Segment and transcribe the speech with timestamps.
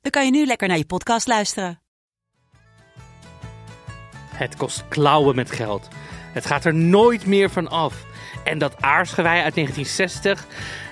[0.00, 1.80] dan kan je nu lekker naar je podcast luisteren.
[4.34, 5.88] Het kost klauwen met geld.
[6.32, 8.04] Het gaat er nooit meer van af.
[8.44, 10.46] En dat aarsgewei uit 1960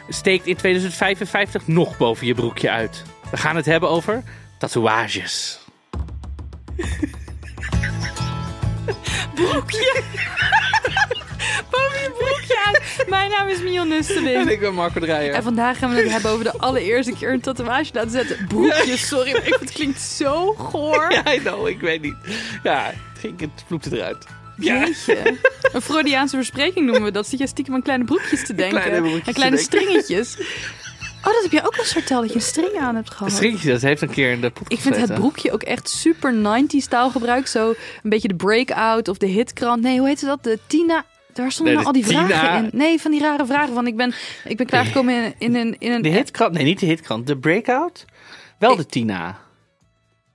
[0.09, 3.03] steekt in 2055 nog boven je broekje uit.
[3.31, 4.23] We gaan het hebben over
[4.59, 5.59] tatoeages.
[9.35, 10.03] broekje.
[11.71, 13.09] Boven je broekje uit.
[13.09, 14.51] Mijn naam is Mion Nusteling.
[14.51, 15.35] ik ben Marco Dreyer.
[15.35, 18.47] En vandaag gaan we het hebben over de allereerste keer een tatoeage laten zetten.
[18.49, 21.13] Broekje, sorry, maar ik vind het klinkt zo goor.
[21.13, 22.17] Ja, I know, ik weet niet.
[22.63, 24.27] Ja, het ging, het eruit.
[24.57, 24.79] Ja.
[24.85, 25.37] Jeetje.
[25.73, 27.27] Een Freudiaanse verspreking noemen we dat.
[27.29, 28.81] Zit je stiekem aan kleine broekjes te denken.
[28.81, 30.37] Kleine broekjes en kleine stringetjes.
[31.19, 33.29] Oh, dat heb jij ook al eens verteld, dat je een string aan hebt gehad.
[33.29, 35.89] Een stringetje, dat heeft een keer in de podcast Ik vind het broekje ook echt
[35.89, 37.47] super 90s taalgebruik.
[37.47, 39.83] Zo een beetje de breakout of de hitkrant.
[39.83, 40.45] Nee, hoe heette dat?
[40.45, 41.05] De Tina.
[41.33, 42.71] Daar stonden Nee, al de die vragen in.
[42.73, 43.75] Nee, van die rare vragen.
[43.75, 45.77] Van ik ben, ik ben klaargekomen in, in een.
[45.79, 46.53] In een De hitkrant?
[46.53, 47.27] Nee, niet de hitkrant.
[47.27, 48.05] De breakout?
[48.59, 49.39] Wel de Tina.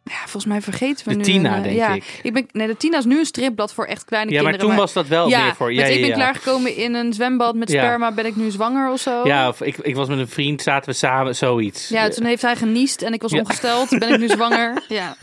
[0.04, 1.24] Ja, volgens mij vergeten we De nu.
[1.24, 1.94] Tina, een, eh, denk ja.
[2.24, 2.34] ik.
[2.34, 4.76] ben, nee, de Tina is nu een stripblad voor echt kleine Ja, maar kinderen.
[4.76, 5.74] toen was dat wel ja, meer voor...
[5.74, 8.12] Ja, met ja, ik ben klaargekomen in een zwembad met sperma.
[8.12, 9.22] Ben ik nu zwanger of zo?
[9.28, 11.90] Ja, of ik, ik was met een vriend, zaten we samen, zoiets.
[11.90, 13.90] Ja, toen heeft hij geniest en ik was ongesteld.
[13.90, 14.84] Ben ik nu zwanger?
[14.88, 15.16] Ja.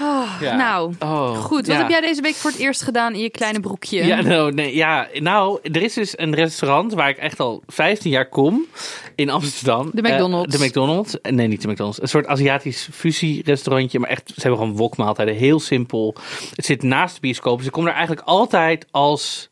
[0.00, 0.56] Oh, Ja.
[0.56, 1.66] Nou, Oh, goed.
[1.66, 1.76] Wat ja.
[1.76, 4.06] heb jij deze week voor het eerst gedaan in je kleine broekje?
[4.06, 8.10] Ja, nou, nee, ja, nou, er is dus een restaurant waar ik echt al 15
[8.10, 8.66] jaar kom
[9.14, 9.90] in Amsterdam.
[9.92, 10.54] De McDonald's.
[10.54, 11.16] Eh, de McDonald's.
[11.22, 12.02] Nee, niet de McDonald's.
[12.02, 15.34] Een soort Aziatisch fusierestaurantje, maar echt, ze hebben gewoon wokmaaltijden.
[15.34, 16.14] Heel simpel.
[16.54, 17.58] Het zit naast de bioscoop.
[17.58, 19.50] Dus ik kom daar eigenlijk altijd als,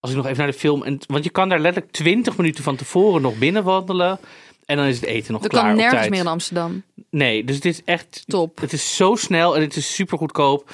[0.00, 0.82] als ik nog even naar de film...
[0.82, 4.18] En, want je kan daar letterlijk 20 minuten van tevoren nog binnen wandelen.
[4.64, 6.10] En dan is het eten nog Dat klaar kan op nergens tijd.
[6.10, 6.82] meer in Amsterdam.
[7.10, 8.60] Nee, dus het is echt Top.
[8.60, 10.70] het is zo snel en het is super goedkoop.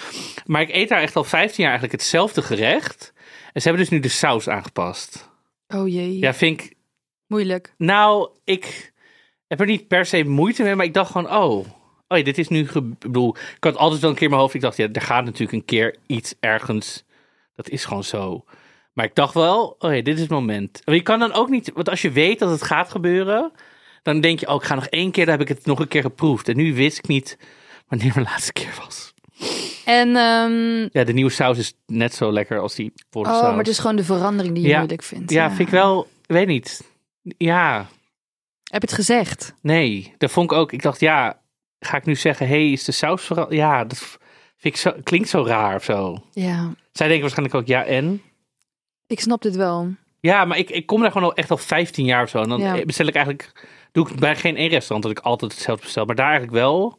[0.46, 3.12] Maar ik eet daar echt al 15 jaar eigenlijk hetzelfde gerecht.
[3.52, 5.28] En ze hebben dus nu de saus aangepast.
[5.68, 6.18] Oh jee.
[6.18, 6.74] Ja, vind ik.
[7.26, 7.74] Moeilijk.
[7.78, 8.92] Nou, ik
[9.46, 11.66] heb er niet per se moeite mee, maar ik dacht gewoon, oh.
[12.08, 12.58] Oh ja, dit is nu.
[12.60, 14.54] Ik bedoel, ik had altijd wel een keer in mijn hoofd.
[14.54, 17.04] Ik dacht, ja, er gaat natuurlijk een keer iets ergens.
[17.54, 18.44] Dat is gewoon zo.
[18.92, 20.82] Maar ik dacht wel, oh ja, dit is het moment.
[20.84, 23.52] Maar je kan dan ook niet, want als je weet dat het gaat gebeuren,
[24.02, 25.88] dan denk je, oh, ik ga nog één keer, dan heb ik het nog een
[25.88, 26.48] keer geproefd.
[26.48, 27.38] En nu wist ik niet
[27.88, 29.14] wanneer mijn laatste keer was.
[29.84, 33.48] En, ehm, Ja, de nieuwe saus is net zo lekker als die vorige oh, saus.
[33.48, 34.76] maar het is gewoon de verandering die je Ja.
[34.78, 35.30] moeilijk vindt.
[35.30, 36.82] Ja, vind ik wel, weet niet.
[37.22, 37.78] Ja,
[38.70, 39.54] Heb je het gezegd?
[39.62, 40.72] nee, dat vond ik ook.
[40.72, 41.40] Ik dacht, ja,
[41.80, 43.56] ga ik nu zeggen, hey, is de saus veranderd?
[43.56, 43.98] Ja, dat
[44.56, 46.24] vind ik zo, klinkt zo raar of zo.
[46.32, 46.74] Ja.
[46.92, 48.22] Zij denken waarschijnlijk ook, ja, en?
[49.06, 49.88] Ik snap dit wel.
[50.20, 52.42] Ja, maar ik, ik kom daar gewoon al echt al 15 jaar of zo.
[52.42, 52.84] En dan Ja.
[52.84, 56.04] bestel ik eigenlijk, doe ik bij geen één restaurant dat ik altijd hetzelfde bestel.
[56.04, 56.98] Maar daar eigenlijk wel.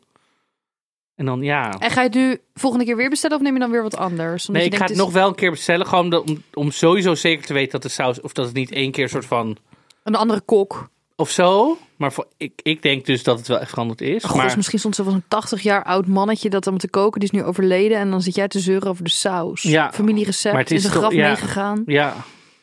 [1.15, 1.71] En dan, ja.
[1.79, 3.97] En ga je het nu volgende keer weer bestellen of neem je dan weer wat
[3.97, 4.47] anders?
[4.47, 5.85] Omdat Nee, ik ga het is nog wel een keer bestellen.
[5.87, 8.91] Gewoon om, om sowieso zeker te weten dat de saus, of dat het niet één
[8.91, 9.57] keer soort van,
[10.03, 10.89] Een andere kok.
[11.15, 11.77] of zo.
[11.97, 14.23] Maar voor, ik, ik denk dus dat het wel echt veranderd is.
[14.23, 17.19] God, maar misschien stond ze wel een 80 jaar oud mannetje dat om te koken.
[17.19, 17.97] Die is nu overleden.
[17.97, 19.61] En dan zit jij te zeuren over de saus.
[19.61, 20.53] Ja, Familierecept.
[20.53, 21.27] maar het is is een graf ja.
[21.27, 21.83] meegegaan.
[21.85, 22.15] ja,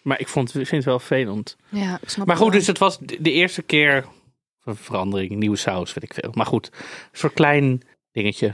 [0.03, 1.57] maar ik vond, vind het wel vervelend.
[1.69, 2.59] Ja, ik snap Maar goed, wel.
[2.59, 4.05] dus het was de, de eerste keer
[4.77, 6.31] verandering, nieuwe saus, weet ik veel.
[6.35, 8.53] Maar goed, een soort klein dingetje.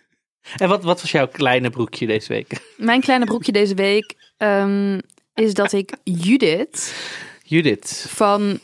[0.62, 2.60] en wat, wat was jouw kleine broekje deze week?
[2.76, 5.00] Mijn kleine broekje deze week ehm,
[5.34, 6.94] is dat ik Judith
[7.42, 8.06] Judith.
[8.08, 8.58] van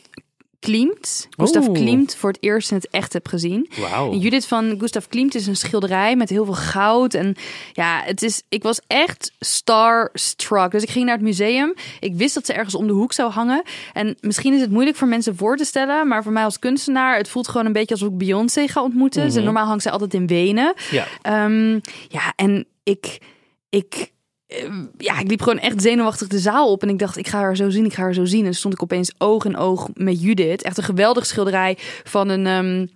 [0.63, 1.73] Klimt, Gustav.
[1.73, 3.71] Klimt, voor het eerst in het echt heb gezien.
[3.77, 4.13] Wauw.
[4.13, 7.15] En Judith van Gustav Klimt is een schilderij met heel veel goud.
[7.15, 7.35] En
[7.73, 10.71] ja, het is, ik was echt starstruck.
[10.71, 11.75] Dus ik ging naar het museum.
[12.01, 13.63] Ik wist dat ze ergens om de hoek zou hangen.
[13.93, 16.09] En misschien is het moeilijk voor mensen voor te stellen.
[16.09, 19.33] Maar voor mij als kunstenaar, het voelt gewoon een beetje alsof ik Beyoncé ga ontmoeten.
[19.33, 20.75] Ze, normaal hangt zij altijd in Wenen.
[20.91, 21.07] Ja.
[21.23, 21.73] Ehm,
[22.09, 23.19] ja, en ik,
[23.69, 24.12] ik,
[24.97, 26.83] ja, ik liep gewoon echt zenuwachtig de zaal op.
[26.83, 28.47] En ik dacht, ik ga haar zo zien, ik ga haar zo zien.
[28.47, 30.63] En stond ik opeens oog in oog met Judith.
[30.63, 32.47] Echt een geweldig schilderij van een...
[32.47, 32.87] ehm,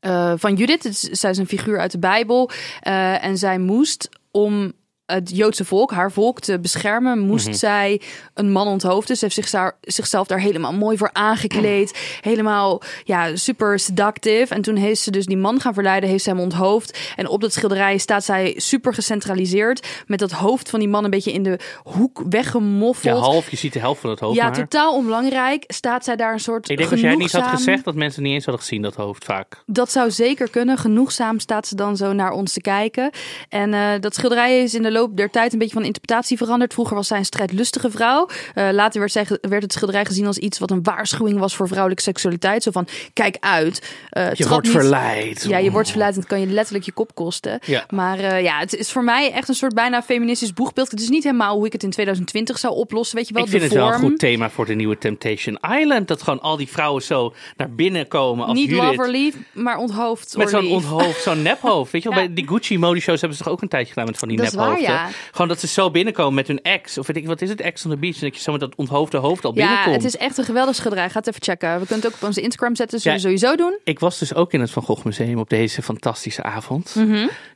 [0.00, 1.08] eh, van Judith.
[1.12, 2.50] Zij is een figuur uit de Bijbel.
[2.80, 4.72] Eh, en zij moest om
[5.10, 7.56] het Joodse volk, haar volk, te beschermen, moest Mhm.
[7.56, 8.00] zij
[8.34, 9.16] een man onthoofden.
[9.16, 12.18] Ze heeft zich daar, zichzelf daar helemaal mooi voor aangekleed.
[12.20, 14.54] Helemaal ja, super seductive.
[14.54, 16.98] En toen heeft ze dus die man gaan verleiden, heeft ze hem onthoofd.
[17.16, 19.86] En op dat schilderij staat zij super gecentraliseerd.
[20.06, 23.18] Met dat hoofd van die man een beetje in de hoek Ja, weggemoffeld.
[23.24, 23.50] half.
[23.50, 24.52] Je ziet de helft van het hoofd Ja, maar.
[24.54, 25.64] totaal onbelangrijk.
[25.66, 28.32] Staat zij daar een soort Ik denk als jij niet had gezegd dat mensen niet
[28.32, 29.62] eens hadden gezien dat hoofd vaak.
[29.66, 30.78] Dat zou zeker kunnen.
[30.78, 33.10] Genoegzaam staat ze dan zo naar ons te kijken.
[33.48, 36.72] En eh, dat schilderij is in de loop der tijd een beetje van interpretatie veranderd.
[36.72, 38.28] Vroeger was zij een strijdlustige vrouw.
[38.54, 41.66] Eh, later werd, zij, werd het schilderij gezien als iets wat een waarschuwing was voor
[41.68, 42.62] vrouwelijke seksualiteit.
[42.62, 43.94] Zo van, kijk uit.
[44.10, 45.44] eh, Je wordt niet- verleid.
[45.48, 47.58] Ja, je wordt verleid en het kan je letterlijk je kop kosten.
[47.66, 47.84] Ja.
[47.90, 50.90] Maar eh, ja, het is voor mij echt een soort bijna feministisch boegbeeld.
[50.90, 53.16] Het is niet helemaal hoe ik het in 2020 zou oplossen.
[53.16, 55.58] Weet je wel, Ik vind de het wel een goed thema voor de nieuwe Temptation
[55.80, 56.08] Island.
[56.08, 58.84] Dat gewoon al die vrouwen zo naar binnen komen als Niet Judith.
[58.84, 61.92] love or leave, maar onthoofd Met zo'n onthoofd, zo'n nephoofd.
[61.92, 62.24] Weet je wel, Ja.
[62.24, 64.82] bij die Gucci modeshows hebben ze toch ook een tijdje gedaan met van die nephoofden.
[64.92, 65.08] Ja.
[65.30, 66.98] Gewoon dat ze zo binnenkomen met hun ex.
[66.98, 68.14] Of weet ik, wat is het, ex on the beach.
[68.14, 69.94] En dat je zo met dat onthoofde hoofd al Ja, binnenkomt.
[69.94, 71.10] het is echt een geweldig schilderij.
[71.10, 71.70] Ga het even checken.
[71.80, 73.00] We kunnen het ook op onze Instagram zetten.
[73.00, 73.36] Zullen we Ja.
[73.36, 73.78] sowieso doen.
[73.84, 76.96] Ik was dus ook in het Van Gogh Museum op deze fantastische avond.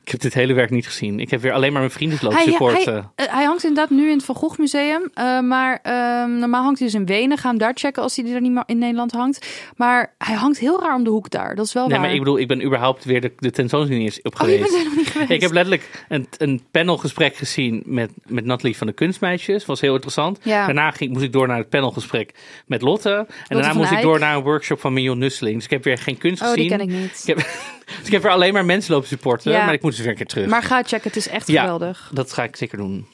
[0.03, 1.19] Ik heb dit hele werk niet gezien.
[1.19, 2.43] Ik heb weer alleen maar mijn vrienden lopen Mhm.
[2.49, 3.11] Hij, supporten.
[3.15, 5.09] hij, eh, hij hangt inderdaad nu in het Van Gogh Museum.
[5.13, 7.37] eh, maar ehm, normaal hangt hij dus in Wenen.
[7.37, 9.47] Ga hem daar checken als hij er niet meer in Nederland hangt.
[9.75, 11.55] Maar hij hangt heel raar om de hoek daar.
[11.55, 12.01] Dat is wel Nee, waar.
[12.01, 14.59] maar ik bedoel, ik ben überhaupt weer de, de tentoonstelling is op oh, je geweest.
[14.61, 15.29] bent er helemaal niet geweest.
[15.31, 19.65] Ik heb letterlijk een, een panelgesprek gezien met, met Nathalie van de Kunstmeisjes.
[19.65, 20.39] Was heel interessant.
[20.43, 20.65] Ja.
[20.65, 22.33] Daarna ging, moest ik door naar het panelgesprek
[22.65, 23.25] met Lotte.
[23.47, 25.55] En daarna moest ik door naar een workshop van Mion Nusseling.
[25.55, 26.67] Dus ik heb weer geen kunst Oh, gezien.
[26.67, 27.19] die ken ik niet.
[27.25, 27.37] Ik heb,
[27.97, 29.51] dus ik heb weer alleen maar mensen lopen supporten.
[29.51, 29.65] Ja.
[29.65, 30.47] Maar ik moet dus weer een keer terug.
[30.47, 31.07] Maar ga checken.
[31.07, 31.61] Het is echt Ja.
[31.61, 32.09] geweldig.
[32.13, 33.07] Dat ga ik zeker doen.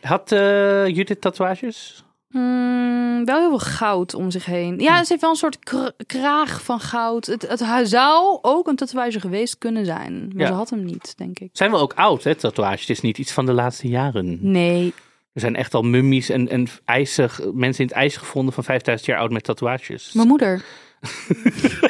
[0.00, 2.04] Had eh Judith tatoeages?
[2.30, 4.78] Mm, wel heel veel goud om zich heen.
[4.78, 7.26] Ja, ze heeft wel een soort kr- kraag van goud.
[7.26, 10.28] Het, het zou ook een tatoeage geweest kunnen zijn.
[10.34, 10.46] Maar Ja.
[10.46, 11.48] ze had hem niet, denk ik.
[11.52, 12.80] Zijn wel ook oud, hè, tatoeages.
[12.80, 14.38] Het is niet iets van de laatste jaren.
[14.40, 14.94] Nee.
[15.32, 19.08] Er zijn echt al mummies en, en ijzig, mensen in het ijs gevonden van 5000
[19.10, 20.12] jaar oud met tatoeages.
[20.12, 20.64] Mijn moeder.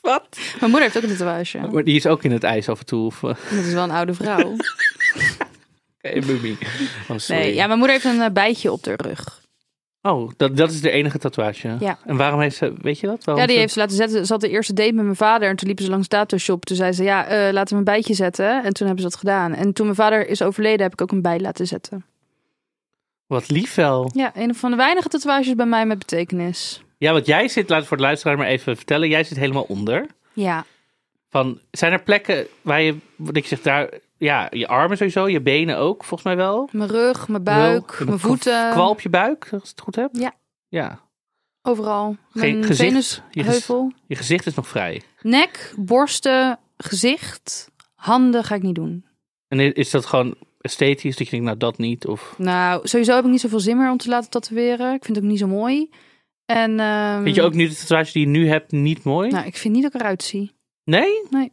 [0.00, 0.26] Wat?
[0.60, 1.58] Mijn moeder heeft ook een tatoeage.
[1.72, 3.06] Maar die is ook in het ijs af en toe.
[3.06, 4.56] Of, eh, Dat is wel een oude vrouw.
[7.08, 7.16] Oh.
[7.28, 9.42] Nee, ja, mijn moeder heeft een eh, bijtje op de rug.
[10.02, 11.76] Oh, dat, dat is de enige tatoeage?
[11.80, 11.98] Ja.
[12.06, 13.24] En waarom heeft ze, weet je dat?
[13.24, 14.26] Waarom Ja, die ze- heeft ze laten zetten.
[14.26, 16.38] Ze had de eerste date met mijn vader en toen liepen ze langs de tattoo
[16.38, 16.64] shop.
[16.64, 18.64] Toen zei ze, ja, eh, laten we een bijtje zetten.
[18.64, 19.54] En toen hebben ze dat gedaan.
[19.54, 22.04] En toen mijn vader is overleden, heb ik ook een bij laten zetten.
[23.26, 24.10] Wat lief wel.
[24.14, 26.82] Ja, een van de weinige tatoeages bij mij met betekenis.
[26.98, 29.08] Ja, want jij zit, laat voor de luisteraar maar even vertellen.
[29.08, 30.06] Jij zit helemaal onder.
[30.32, 30.64] Ja.
[31.30, 33.88] Van, zijn er plekken waar je, dat je zegt daar,
[34.24, 36.68] ja, je armen sowieso, je benen ook, volgens mij wel.
[36.72, 38.70] Mijn rug, mijn buik, mijn voeten.
[38.70, 40.10] Kwal op je buik, als ik het goed heb?
[40.12, 40.32] Ja.
[40.68, 41.00] Ja.
[41.62, 42.16] Overal.
[42.30, 42.90] Geen gezicht.
[42.90, 43.92] Je gez- venusheuvel.
[44.06, 45.02] Je gezicht is nog vrij.
[45.22, 49.04] Nek, borsten, gezicht, handen ga ik niet doen.
[49.48, 52.06] En is dat gewoon esthetisch, dat je denkt, nou dat niet?
[52.06, 54.94] Of Nou, sowieso heb ik niet zoveel zin meer om te laten tatoeëren.
[54.94, 55.90] Ik vind het ook niet zo mooi.
[56.46, 59.30] En, ehm, vind je ook nu de tatoeage die je nu hebt niet mooi?
[59.30, 60.52] Nou, ik vind niet dat ik eruit zie.
[60.84, 61.22] Nee?
[61.30, 61.52] Nee.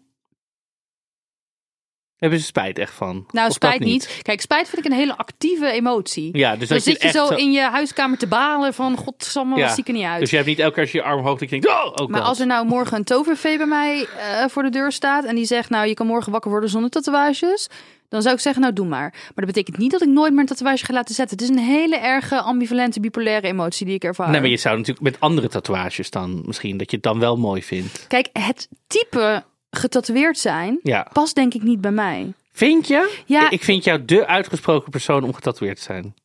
[2.22, 3.08] Hebben ze spijt echt van?
[3.08, 4.20] Nou, Of dat spijt niet.
[4.22, 6.38] Kijk, spijt vind ik een hele actieve emotie.
[6.38, 8.98] Ja, dus Dan dat je zit je zo in je huiskamer te balen van...
[8.98, 9.78] Godsamme, Ja.
[9.78, 10.20] ik er niet uit.
[10.20, 11.86] Dus je hebt niet elke keer als je je arm omhoog dat je denkt, oh,
[12.02, 12.30] ook maar dat.
[12.30, 15.24] als er nou morgen een tovervee bij mij eh, voor de deur staat...
[15.26, 17.68] en die zegt, nou, je kan morgen wakker worden zonder tatoeages...
[18.10, 19.10] dan zou ik zeggen, nou, doe maar.
[19.12, 21.38] Maar dat betekent niet dat ik nooit meer een tatoeage ga laten zetten.
[21.38, 24.30] Het is een hele erge ambivalente, bipolaire emotie die ik ervaar.
[24.30, 27.38] Nee, maar je zou natuurlijk met andere tatoeages dan misschien, dat je het dan wel
[27.38, 28.06] mooi vindt.
[28.08, 30.80] Kijk, het type getatoeëerd zijn...
[30.84, 31.08] Ja.
[31.14, 32.34] past denk ik niet bij mij.
[32.52, 33.22] Vind je?
[33.26, 33.50] Ja.
[33.50, 36.16] Ik vind jou de uitgesproken persoon om getatoeëerd te zijn.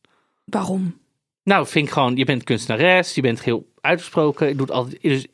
[0.43, 0.97] Waarom?
[1.43, 4.47] Nou, vind ik gewoon, je bent kunstenares, je bent heel uitgesproken.
[4.47, 5.27] Je doet altijd, dus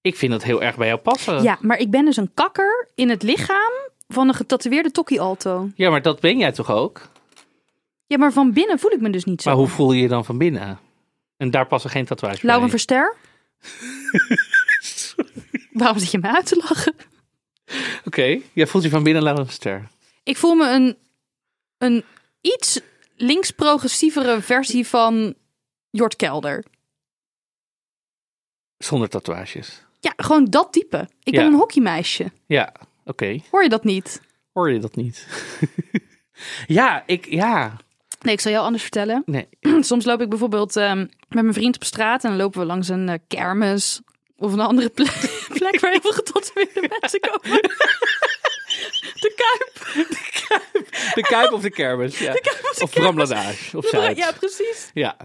[0.00, 1.42] ik vind dat heel erg bij jou passen.
[1.42, 3.72] Ja, maar ik ben dus een kakker in het lichaam
[4.08, 5.70] van een getatoeëerde Tokkie Alto.
[5.74, 7.08] Ja, maar dat ben jij toch ook?
[8.06, 9.50] Ja, maar van binnen voel ik me dus niet zo.
[9.50, 10.78] Maar hoe voel je je dan van binnen?
[11.36, 12.50] En daar passen geen tatoeages bij.
[12.50, 13.14] Lauwen Verster?
[15.72, 16.94] Waarom zit je me uit te lachen?
[18.04, 19.88] Oké, jij voelt je van binnen Lauwen Ster.
[20.22, 20.96] Ik voel me een,
[21.78, 22.04] een
[22.40, 22.80] iets
[23.16, 25.34] links-progressievere versie van
[25.90, 26.64] Jort Kelder.
[28.78, 29.82] Zonder tatoeages.
[30.00, 31.08] Ja, gewoon dat type.
[31.22, 32.32] Ik ben een hockeymeisje.
[32.46, 32.72] Ja,
[33.04, 33.40] oké.
[33.50, 34.20] Hoor je dat niet?
[34.52, 35.26] Hoor je dat niet?
[36.66, 37.76] ja, ik, ja.
[38.20, 39.22] Nee, ik zal jou anders vertellen.
[39.26, 39.48] Nee.
[39.80, 42.88] Soms loop ik bijvoorbeeld ehm, met mijn vriend op straat en dan lopen we langs
[42.88, 44.00] een eh, kermis
[44.38, 45.12] of een andere plek,
[45.58, 47.60] plek waar heel veel getatoeëerde mensen komen.
[49.20, 50.06] De Kuip.
[51.14, 52.34] De Kuip of de Kermis, ja.
[52.80, 54.16] of Bramladage, of Zuid.
[54.16, 54.90] Ja, precies.
[54.94, 55.16] Ja.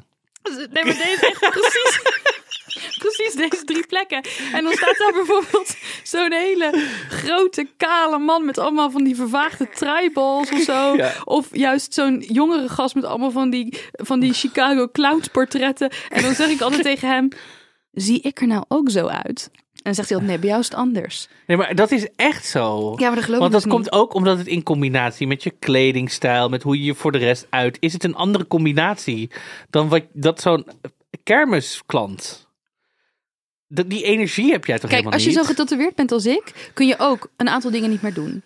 [0.43, 2.01] Nee, maar deze echt precies.
[3.03, 4.21] precies deze drie plekken.
[4.53, 9.69] En dan staat daar bijvoorbeeld zo'n hele grote kale man met allemaal van die vervaagde
[9.69, 10.95] triballs of zo.
[10.95, 11.13] Ja.
[11.23, 15.91] Of juist zo'n jongere gast met allemaal van die, van die Chicago Clowns portretten.
[16.09, 17.29] En dan zeg ik altijd tegen hem,
[17.91, 19.49] zie ik er nou ook zo uit?
[19.53, 21.27] En dan zegt hij nee, bij jou is het anders.
[21.47, 22.93] Nee, maar dat is echt zo.
[22.97, 23.93] Ja, maar dat geloof Want dat dus komt niet.
[23.93, 27.47] ook omdat het in combinatie met je kledingstijl, met hoe je je voor de rest
[27.49, 29.31] uit, is het een andere combinatie
[29.69, 30.65] dan wat dat zo'n
[31.23, 32.49] kermisklant.
[33.67, 35.37] Dat, die energie heb jij toch Kijk, helemaal als je niet?
[35.37, 38.43] zo getatoeëerd bent als ik, kun je ook een aantal dingen niet meer doen.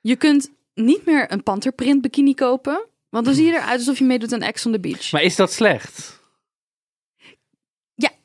[0.00, 4.04] Je kunt niet meer een panterprint bikini kopen, want dan zie je eruit alsof je
[4.04, 5.12] meedoet aan Ex on the Beach.
[5.12, 6.20] Maar is dat slecht?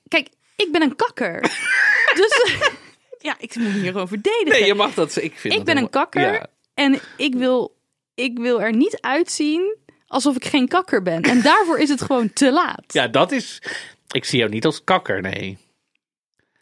[0.08, 1.42] Kijk, ik ben een kakker.
[2.20, 2.60] dus
[3.28, 4.50] ja, ik moet me hier gewoon verdedigen.
[4.50, 5.16] Nee, je mag dat.
[5.16, 6.48] Ik, vind ik dat ben een kakker Ja.
[6.74, 7.76] en ik wil,
[8.16, 9.76] ik wil er niet uitzien
[10.08, 11.22] alsof ik geen kakker ben.
[11.22, 12.84] En daarvoor is het gewoon te laat.
[12.88, 13.62] ja, dat is.
[14.08, 15.58] Ik zie jou niet als kakker, nee.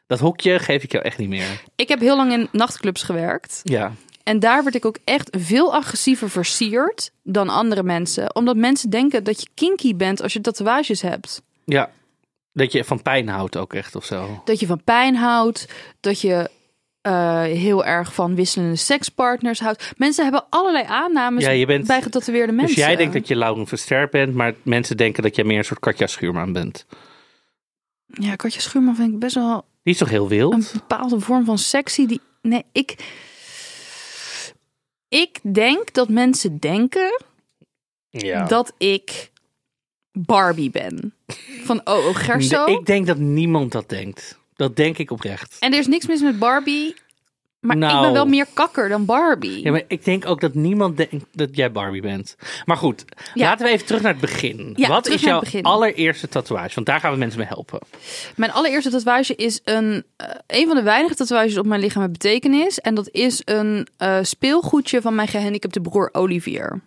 [0.07, 1.61] Dat hokje geef ik jou echt niet meer.
[1.75, 3.59] Ik heb heel lang in nachtclubs gewerkt.
[3.63, 3.93] Ja.
[4.23, 8.35] En daar werd ik ook echt veel agressiever versierd dan andere mensen.
[8.35, 11.41] Omdat mensen denken dat je kinky bent als je tatoeages hebt.
[11.65, 11.91] Ja.
[12.55, 14.41] Dat je van pijn houdt ook echt of zo.
[14.45, 15.67] Dat je van pijn houdt.
[15.99, 16.49] Dat je
[17.01, 19.93] eh, heel erg van wisselende sekspartners houdt.
[19.97, 22.75] Mensen hebben allerlei aannames Ja, je bent- bij getatoeëerde mensen.
[22.75, 25.63] Dus jij denkt dat je Lauren Verster bent, maar mensen denken dat jij meer een
[25.65, 26.85] soort Katja Schuurman bent.
[28.05, 30.53] Ja, Katja Schuurman vind ik best wel Die is toch heel wild?
[30.53, 32.05] een bepaalde vorm van sexy.
[32.05, 32.21] Die...
[32.41, 32.95] Nee, ik...
[35.07, 37.21] Ik denk dat mensen denken
[38.09, 38.45] ja.
[38.45, 39.31] dat ik
[40.15, 41.13] Barbie ben.
[41.63, 42.65] Van, oh, oh Gerso.
[42.65, 44.37] Ik denk dat niemand dat denkt.
[44.55, 45.57] Dat denk ik oprecht.
[45.59, 46.95] En er is niks mis met Barbie.
[47.59, 48.01] Maar ik Nou.
[48.01, 49.63] ben wel meer kakker dan Barbie.
[49.63, 52.35] Ja, maar ik denk ook dat niemand denkt dat jij Barbie bent.
[52.65, 53.45] Maar goed, Ja.
[53.45, 54.73] laten we even terug naar het begin.
[54.75, 56.75] Ja, Wat is jouw allereerste tatoeage?
[56.75, 57.79] Want daar gaan we mensen mee helpen.
[58.35, 62.11] Mijn allereerste tatoeage is een, eh, een van de weinige tatoeages op mijn lichaam met
[62.11, 62.79] betekenis.
[62.79, 66.81] En dat is een eh, speelgoedje van mijn gehandicapte broer Olivier.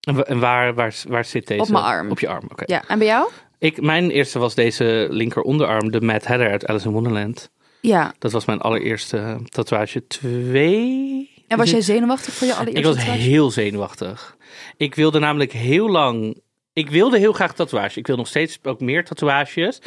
[0.00, 1.60] En, wa- en waar, waar, waar zit deze?
[1.62, 2.10] Op mijn arm.
[2.10, 2.62] Op je arm, oké.
[2.66, 3.28] Ja, en bij jou?
[3.58, 7.50] Ik, mijn eerste was deze linker onderarm, de Mad Hatter uit Alice in Wonderland.
[7.80, 8.14] Ja.
[8.18, 10.06] Dat was mijn allereerste tatoeage.
[10.06, 11.30] Twee?
[11.48, 13.20] En was jij zenuwachtig voor je Ik allereerste was tatoeage?
[13.28, 14.36] heel zenuwachtig.
[14.76, 16.40] Ik wilde namelijk heel lang.
[16.72, 17.98] Ik wilde heel graag tatoeage.
[17.98, 19.80] Ik wil nog steeds ook meer tatoeages.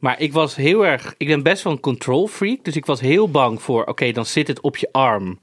[0.00, 1.14] Maar ik was heel erg.
[1.16, 2.64] Ik ben best wel een control freak.
[2.64, 3.84] Dus ik was heel bang voor.
[3.84, 5.40] Oké, dan zit het op je arm.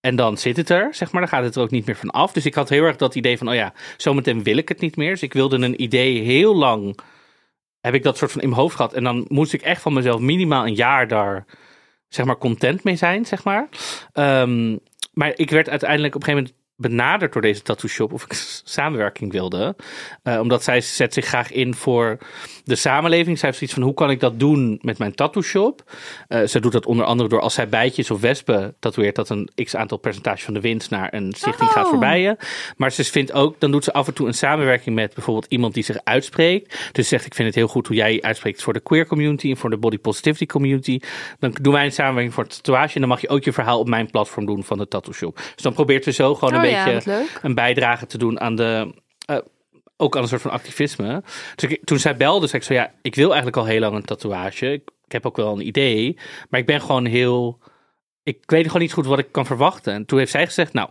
[0.00, 1.20] En dan zit het er, zeg maar.
[1.20, 2.32] Dan gaat het er ook niet meer van af.
[2.32, 3.48] Dus ik had heel erg dat idee van.
[3.48, 5.10] Oh ja, zometeen wil ik het niet meer.
[5.10, 6.98] Dus ik wilde een idee heel lang.
[7.80, 8.92] Heb ik dat soort van in mijn hoofd gehad.
[8.92, 11.44] En dan moest ik echt van mezelf minimaal een jaar daar.
[12.08, 13.68] Zeg maar content mee zijn, zeg maar.
[14.12, 14.76] Ehm,
[15.12, 18.32] maar ik werd uiteindelijk op een gegeven moment benaderd door deze tattoo shop of ik
[18.64, 19.76] samenwerking wilde.
[20.22, 22.18] Eh, omdat zij zet zich graag in voor
[22.64, 23.38] de samenleving.
[23.38, 25.92] Zij heeft zoiets van hoe kan ik dat doen met mijn tattoo shop.
[26.28, 29.50] Eh ze doet dat onder andere door als zij bijtjes of wespen tatoeëert dat een
[29.64, 31.76] x aantal percentage van de winst naar een stichting Oh.
[31.76, 32.36] gaat voorbij.
[32.76, 35.74] Maar ze vindt ook, dan doet ze af en toe een samenwerking met bijvoorbeeld iemand
[35.74, 36.90] die zich uitspreekt.
[36.92, 39.50] Dus zegt ik vind het heel goed hoe jij je uitspreekt voor de queer community
[39.50, 41.00] en voor de body positivity community.
[41.38, 43.78] Dan doen wij een samenwerking voor het tatoeage en dan mag je ook je verhaal
[43.78, 45.36] op mijn platform doen van de tattoo shop.
[45.36, 48.56] Dus dan probeert ze zo gewoon een Oh ja, beetje een bijdrage te doen aan
[48.56, 48.94] de.
[49.26, 49.38] eh,
[49.96, 51.22] ook aan een soort van activisme.
[51.54, 53.94] Dus ik, toen zij belde, zei ik zo: ja, ik wil eigenlijk al heel lang
[53.94, 54.72] een tatoeage.
[54.72, 57.58] Ik, ik heb ook wel een idee, maar ik ben gewoon heel.
[58.22, 59.92] Ik weet gewoon niet goed wat ik kan verwachten.
[59.92, 60.90] En toen heeft zij gezegd: Nou,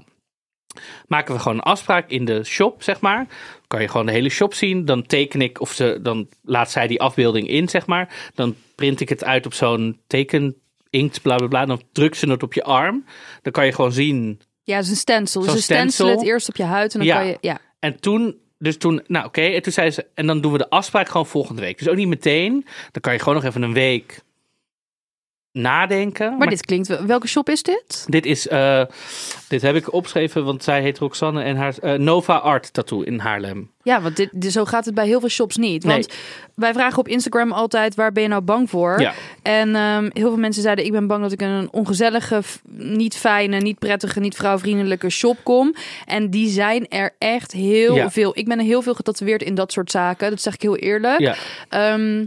[1.07, 3.27] maken we gewoon een afspraak in de shop, zeg maar.
[3.67, 4.85] Kan je gewoon de hele shop zien.
[4.85, 8.31] Dan teken ik, of ze, dan laat zij die afbeelding in, zeg maar.
[8.35, 10.55] Dan print ik het uit op zo'n teken.
[10.89, 11.65] Inkt, bla bla bla.
[11.65, 13.05] Dan drukt ze het op je arm.
[13.41, 15.41] Dan kan je gewoon zien Ja, het is een stencil.
[15.41, 16.17] Dus Zo'n stencil stencil.
[16.19, 17.17] het eerst op je huid en dan Ja.
[17.17, 17.37] kan je...
[17.41, 17.57] Ja.
[17.79, 20.69] En toen, dus toen, nou oké, en toen zei ze, en dan doen we de
[20.69, 21.77] afspraak gewoon volgende week.
[21.77, 22.51] Dus ook niet meteen.
[22.91, 24.21] Dan kan je gewoon nog even een week
[25.61, 26.37] nadenken.
[26.37, 26.87] Maar, dit klinkt...
[26.87, 28.03] wel- Welke shop is dit?
[28.07, 28.81] dit is, eh,
[29.47, 33.19] dit heb ik opgeschreven, want zij heet Roxanne en haar eh, Nova Art Tattoo in
[33.19, 33.71] Haarlem.
[33.83, 35.83] Ja, want dit, dit- zo gaat het bij heel veel shops niet.
[35.83, 35.93] Nee.
[35.93, 36.13] Want
[36.55, 39.01] wij vragen op Instagram altijd, waar ben je nou bang voor?
[39.01, 39.13] Ja.
[39.43, 42.41] En ehm, heel veel mensen zeiden, ik ben bang dat ik in een ongezellige,
[42.77, 45.75] niet fijne, niet prettige, niet vrouwvriendelijke shop kom.
[46.05, 48.11] En die zijn er echt heel Ja.
[48.11, 48.31] veel.
[48.37, 50.29] Ik ben er heel veel getatoeëerd in dat soort zaken.
[50.29, 51.19] Dat zeg ik heel eerlijk.
[51.19, 51.35] Ja,
[51.69, 52.25] Ehm,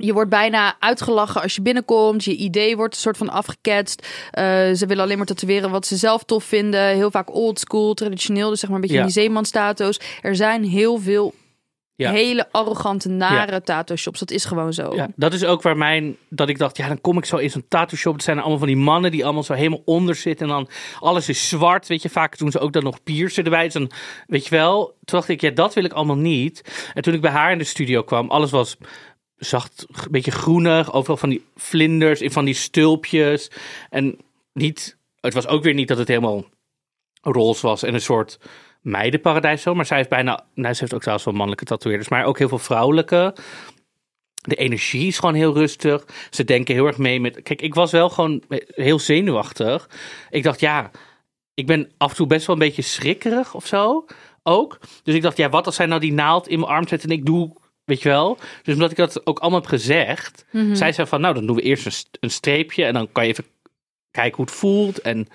[0.00, 2.24] je wordt bijna uitgelachen als je binnenkomt.
[2.24, 4.06] Je idee wordt een soort van afgeketst.
[4.30, 6.86] Eh, ze willen alleen maar tatoeëren wat ze zelf tof vinden.
[6.88, 8.48] Heel vaak old school, traditioneel.
[8.50, 9.04] Dus zeg maar een beetje Ja.
[9.04, 10.00] die zeemanstato's.
[10.20, 11.34] Er zijn heel veel
[11.96, 12.10] Ja.
[12.10, 14.18] hele arrogante, nare tattoo shops.
[14.18, 14.94] Dat is gewoon zo.
[14.94, 17.50] ja, dat is ook waar mijn, dat ik dacht, ja, dan kom ik zo in
[17.50, 18.14] zo'n tattoo shop.
[18.14, 20.46] Het zijn allemaal van die mannen die allemaal zo helemaal onder zitten.
[20.48, 20.68] En dan
[21.00, 22.08] alles is zwart, weet je.
[22.08, 23.64] Vaak doen ze ook dan nog piercen erbij.
[23.64, 23.90] Dus dan,
[24.26, 26.62] weet je wel, toen dacht ik, ja, dat wil ik allemaal niet.
[26.94, 28.76] En toen ik bij haar in de studio kwam, alles was
[29.44, 30.92] zacht, een beetje groenig.
[30.92, 33.50] Overal van die vlinders in van die stulpjes.
[33.90, 34.18] En
[34.52, 36.44] niet, het was ook weer niet dat het helemaal
[37.22, 38.38] roze was en een soort
[38.80, 39.74] meidenparadijs zo.
[39.74, 42.48] Maar zij heeft bijna, nou, ze heeft ook trouwens wel mannelijke tatoeëerders, maar ook heel
[42.48, 43.34] veel vrouwelijke.
[44.34, 46.04] De energie is gewoon heel rustig.
[46.30, 47.42] Ze denken heel erg mee met.
[47.42, 49.88] Kijk, ik was wel gewoon heel zenuwachtig.
[50.30, 50.90] Ik dacht, ja,
[51.54, 54.04] ik ben af en toe best wel een beetje schrikkerig of zo.
[54.42, 54.78] Ook.
[55.02, 57.10] Dus ik dacht, ja, wat als zij nou die naald in mijn arm zet en
[57.10, 57.62] ik doe.
[57.84, 58.38] Weet je wel?
[58.62, 61.62] Dus omdat ik dat ook allemaal heb gezegd, zei ze van, nou, dan doen we
[61.62, 63.44] eerst een, st- een streepje en dan kan je even
[64.10, 65.00] kijken hoe het voelt.
[65.00, 65.28] En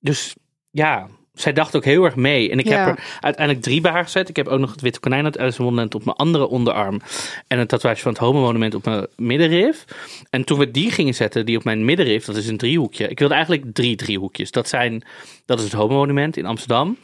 [0.00, 0.34] dus
[0.70, 2.50] ja, zij dacht ook heel erg mee.
[2.50, 2.84] En ik Ja.
[2.86, 4.28] heb er uiteindelijk drie bij haar gezet.
[4.28, 7.00] Ik heb ook nog het witte konijn uit Alice Wonderland op mijn andere onderarm.
[7.46, 9.84] En een tatoeage van het homo-monument op mijn middenrif.
[10.30, 13.08] En toen we die gingen zetten, die op mijn middenrif, dat is een driehoekje.
[13.08, 14.50] Ik wilde eigenlijk drie driehoekjes.
[14.50, 15.02] Dat, zijn,
[15.44, 16.98] dat is het homo-monument in Amsterdam.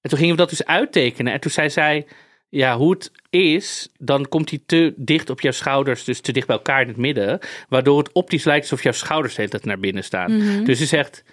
[0.00, 1.32] En toen gingen we dat dus uittekenen.
[1.32, 2.06] En toen zei zij,
[2.48, 6.46] ja, hoe het is, dan komt hij te dicht op jouw schouders, dus te dicht
[6.46, 7.38] bij elkaar in het midden.
[7.68, 10.64] Waardoor het optisch lijkt alsof jouw schouders tijd naar binnen staan.
[10.64, 11.24] Dus ze zegt,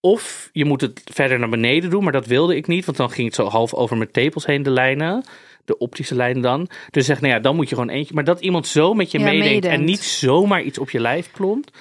[0.00, 3.10] of je moet het verder naar beneden doen, maar dat wilde ik niet, want dan
[3.10, 5.24] ging het zo half over mijn tepels heen, de lijnen.
[5.64, 6.68] De optische lijnen dan.
[6.90, 8.14] Dus zeg, nou ja, dan moet je gewoon eentje.
[8.14, 11.30] Maar dat iemand zo met je Ja, meedenkt en niet zomaar iets op je lijf
[11.32, 11.78] plompt.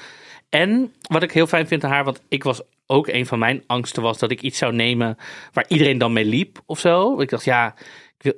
[0.49, 3.63] En wat ik heel fijn vind aan haar, want ik was ook een van mijn
[3.67, 5.17] angsten was dat ik iets zou nemen
[5.53, 7.19] waar iedereen dan mee liep of zo.
[7.19, 7.75] Ik dacht, ja,
[8.17, 8.33] ik, wil,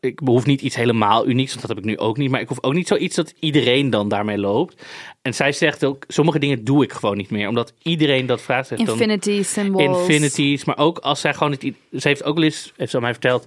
[0.00, 2.30] ik behoef niet iets helemaal unieks, want dat heb ik nu ook niet.
[2.30, 4.82] Maar ik hoef ook niet zoiets dat iedereen dan daarmee loopt.
[5.22, 8.66] En zij zegt ook, sommige dingen doe ik gewoon niet meer, omdat iedereen dat vraagt.
[8.68, 9.98] Zegt dan, Infinity symbols.
[9.98, 10.64] infinities.
[10.64, 11.72] Maar ook als zij gewoon het.
[11.92, 13.46] Ze heeft ook eens, heeft ze mij verteld,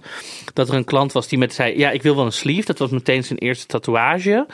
[0.54, 2.66] dat er een klant was die met zei: Ja, ik wil wel een sleeve.
[2.66, 4.46] Dat was meteen zijn eerste tatoeage.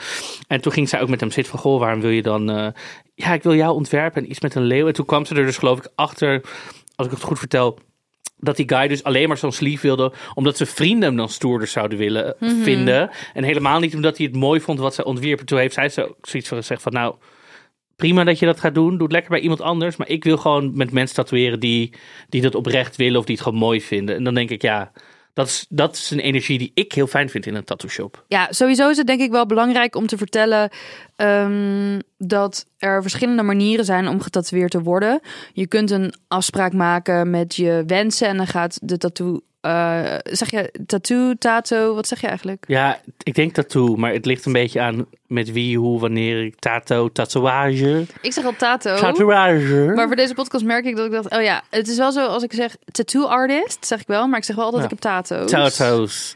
[0.47, 2.49] En toen ging zij ook met hem zitten van: Goh, waarom wil je dan.
[2.49, 2.67] eh,
[3.15, 4.87] ja, ik wil jou ontwerpen en iets met een leeuw.
[4.87, 6.41] En toen kwam ze er dus, geloof ik, achter,
[6.95, 7.79] als ik het goed vertel.
[8.39, 10.13] Dat die guy dus alleen maar zo'n sleeve wilde.
[10.33, 13.09] Omdat zijn vrienden hem dan stoerder zouden willen eh, vinden.
[13.33, 15.39] En helemaal niet omdat hij het mooi vond wat zij ontwierp.
[15.39, 17.15] En toen heeft zij zo, zoiets van gezegd van nou
[17.95, 18.91] prima dat je dat gaat doen.
[18.91, 19.95] Doe het lekker bij iemand anders.
[19.95, 21.93] Maar ik wil gewoon met mensen tatoeëren die,
[22.29, 24.15] die dat oprecht willen of die het gewoon mooi vinden.
[24.15, 24.91] En dan denk ik, ja,
[25.33, 28.23] dat is, dat is een energie die ik heel fijn vind in een tattoo shop.
[28.27, 30.69] Ja, sowieso is het denk ik wel belangrijk om te vertellen
[31.15, 35.19] ehm, dat er verschillende manieren zijn om getatoeëerd te worden.
[35.53, 39.39] Je kunt een afspraak maken met je wensen en dan gaat de tattoo.
[39.61, 42.63] Eh, zeg je tattoo, tato, wat zeg je eigenlijk?
[42.67, 46.59] Ja, ik denk tattoo, maar het ligt een beetje aan met wie, hoe, wanneer ik
[46.59, 48.95] tato, tatoeage, Ik zeg al tato.
[48.95, 49.91] tatoeage.
[49.95, 52.25] Maar voor deze podcast merk ik dat ik dacht, oh ja, het is wel zo
[52.25, 54.89] als ik zeg tattoo artist, zeg ik wel, maar ik zeg wel altijd Ja.
[54.89, 55.51] ik heb tato's.
[55.51, 56.35] Tato's,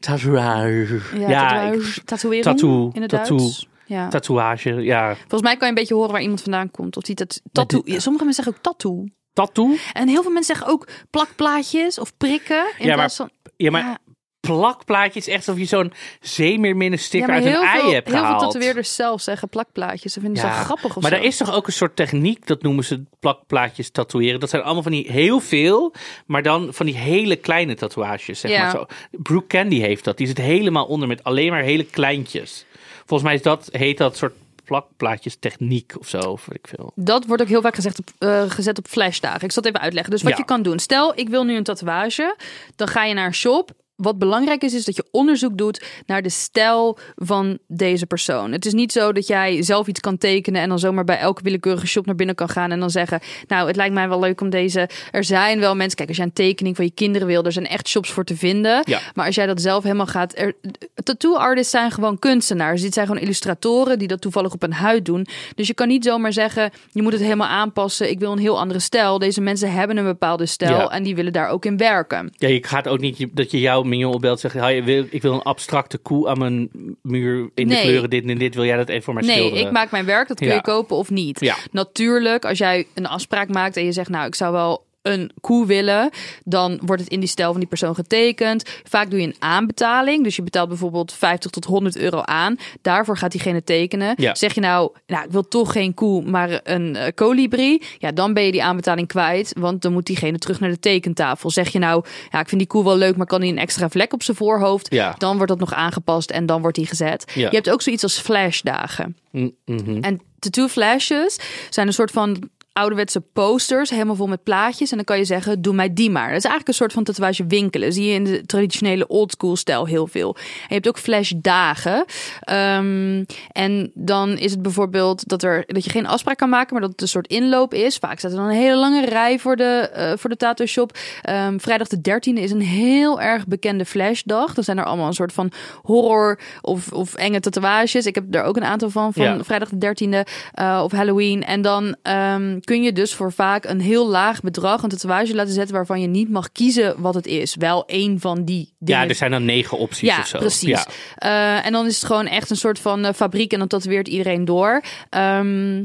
[0.00, 1.00] tatoeage.
[1.18, 1.72] Ja, Ja,
[2.04, 3.36] tatoeëring tattoo, in het tattoo.
[3.38, 3.68] Duits.
[3.86, 4.08] Ja.
[4.08, 5.14] tatoeage, ja.
[5.14, 6.96] Volgens mij kan je een beetje horen waar iemand vandaan komt.
[6.96, 7.82] Of die tat tattoo.
[7.84, 9.04] Sommige mensen zeggen ook tattoo.
[9.34, 9.76] Tattoo?
[9.92, 12.64] En heel veel mensen zeggen ook plakplaatjes of prikken.
[12.78, 13.98] In Ja, van, Ja, maar Ja.
[14.40, 18.24] plakplaatjes, echt alsof je zo'n zeemeerminnen ja, sticker maar uit een ei hebt heel veel
[18.24, 18.40] gehaald.
[18.52, 20.14] tatoeëerders zelf zeggen plakplaatjes.
[20.14, 21.16] Dat vinden ze grappig of maar zo.
[21.16, 24.40] er is toch ook een soort techniek, dat noemen ze plakplaatjes tatoeëren.
[24.40, 25.94] Dat zijn allemaal van die heel veel,
[26.26, 28.62] maar dan van die hele kleine tatoeages, zeg Ja.
[28.62, 28.86] maar zo.
[29.10, 30.16] Brooke Candy heeft dat.
[30.16, 32.64] Die zit helemaal onder met alleen maar hele kleintjes.
[33.06, 34.34] Volgens mij is dat, heet dat soort
[34.64, 36.92] plakplaatjes techniek of zo, of weet ik veel.
[36.94, 39.42] Dat wordt ook heel vaak gezegd op, eh, gezet op flashdagen.
[39.44, 40.12] Ik zal het even uitleggen.
[40.12, 40.38] Dus wat Ja.
[40.38, 40.78] je kan doen.
[40.78, 42.36] Stel, ik wil nu een tatoeage.
[42.76, 43.70] Dan ga je naar een shop.
[43.96, 48.52] Wat belangrijk is, is dat je onderzoek doet naar de stijl van deze persoon.
[48.52, 51.42] Het is niet zo dat jij zelf iets kan tekenen en dan zomaar bij elke
[51.42, 54.40] willekeurige shop naar binnen kan gaan en dan zeggen: Nou, het lijkt mij wel leuk
[54.40, 54.88] om deze.
[55.10, 57.66] Er zijn wel mensen, kijk, als jij een tekening van je kinderen wil, er zijn
[57.66, 58.82] echt shops voor te vinden.
[58.84, 59.00] Ja.
[59.14, 60.38] Maar als jij dat zelf helemaal gaat.
[60.38, 60.54] Er,
[61.02, 62.82] tattoo artists zijn gewoon kunstenaars.
[62.82, 65.26] Dit zijn gewoon illustratoren die dat toevallig op een huid doen.
[65.54, 68.10] Dus je kan niet zomaar zeggen: je moet het helemaal aanpassen.
[68.10, 69.18] Ik wil een heel andere stijl.
[69.18, 70.88] Deze mensen hebben een bepaalde stijl Ja.
[70.90, 72.32] en die willen daar ook in werken.
[72.36, 75.22] Ja, je gaat ook niet dat je jouw mignon opbelt zegt, "Hi, ik wil- ik
[75.22, 76.70] wil een abstracte koe aan mijn
[77.02, 77.82] muur in de Nee.
[77.82, 78.54] kleuren dit en dit.
[78.54, 79.66] Wil jij dat even voor mij Nee, schilderen?
[79.66, 80.28] ik maak mijn werk.
[80.28, 80.54] Dat kun Ja.
[80.54, 81.40] je kopen of niet.
[81.40, 81.56] Ja.
[81.72, 85.66] Natuurlijk, als jij een afspraak maakt en je zegt, nou, ik zou wel een koe
[85.66, 86.10] willen,
[86.44, 88.70] dan wordt het in die stijl van die persoon getekend.
[88.82, 92.56] Vaak doe je een aanbetaling, dus je betaalt bijvoorbeeld 50 tot 100 euro aan.
[92.82, 94.14] Daarvoor gaat diegene tekenen.
[94.16, 94.34] Ja.
[94.34, 98.42] Zeg je nou, nou, ik wil toch geen koe, maar een kolibrie, ja, dan ben
[98.42, 101.50] je die aanbetaling kwijt, want dan moet diegene terug naar de tekentafel.
[101.50, 103.88] Zeg je nou, ja, ik vind die koe wel leuk, maar kan die een extra
[103.88, 104.94] vlek op zijn voorhoofd?
[104.94, 105.14] Ja.
[105.18, 107.32] Dan wordt dat nog aangepast en dan wordt die gezet.
[107.34, 107.48] Ja.
[107.48, 109.16] Je hebt ook zoiets als flashdagen.
[109.30, 109.98] Mm, mhm.
[110.00, 111.38] En tattoo flashes
[111.70, 114.90] zijn een soort van ouderwetse posters, helemaal vol met plaatjes.
[114.90, 116.28] En dan kan je zeggen, doe mij die maar.
[116.28, 117.92] Dat is eigenlijk een soort van tatoeage winkelen.
[117.92, 120.34] Zie je in de traditionele oldschool stijl heel veel.
[120.36, 122.04] En je hebt ook flashdagen.
[122.40, 126.82] Ehm, en dan is het bijvoorbeeld dat, er, dat je geen afspraak kan maken, maar
[126.82, 127.96] dat het een soort inloop is.
[127.96, 130.98] Vaak staat er dan een hele lange rij voor de, uh, voor de tattoo shop.
[131.22, 134.54] Ehm, vrijdag de 13e is een heel erg bekende flashdag.
[134.54, 138.06] Dan zijn er allemaal een soort van horror of, of enge tatoeages.
[138.06, 139.44] Ik heb er ook een aantal van, van Ja.
[139.44, 140.24] vrijdag de 13e
[140.60, 141.44] uh, of Halloween.
[141.44, 145.52] En dan ehm, kun je dus voor vaak een heel laag bedrag een tatoeage laten
[145.52, 147.54] zetten waarvan je niet mag kiezen wat het is.
[147.54, 149.02] Wel één van die dingen.
[149.02, 150.38] Ja, er zijn dan negen opties Ja, of zo.
[150.38, 150.68] precies.
[150.68, 150.86] Ja.
[151.16, 154.08] Eh, en dan is het gewoon echt een soort van eh, fabriek en dan tatoeëert
[154.08, 154.82] iedereen door.
[155.10, 155.84] Ehm,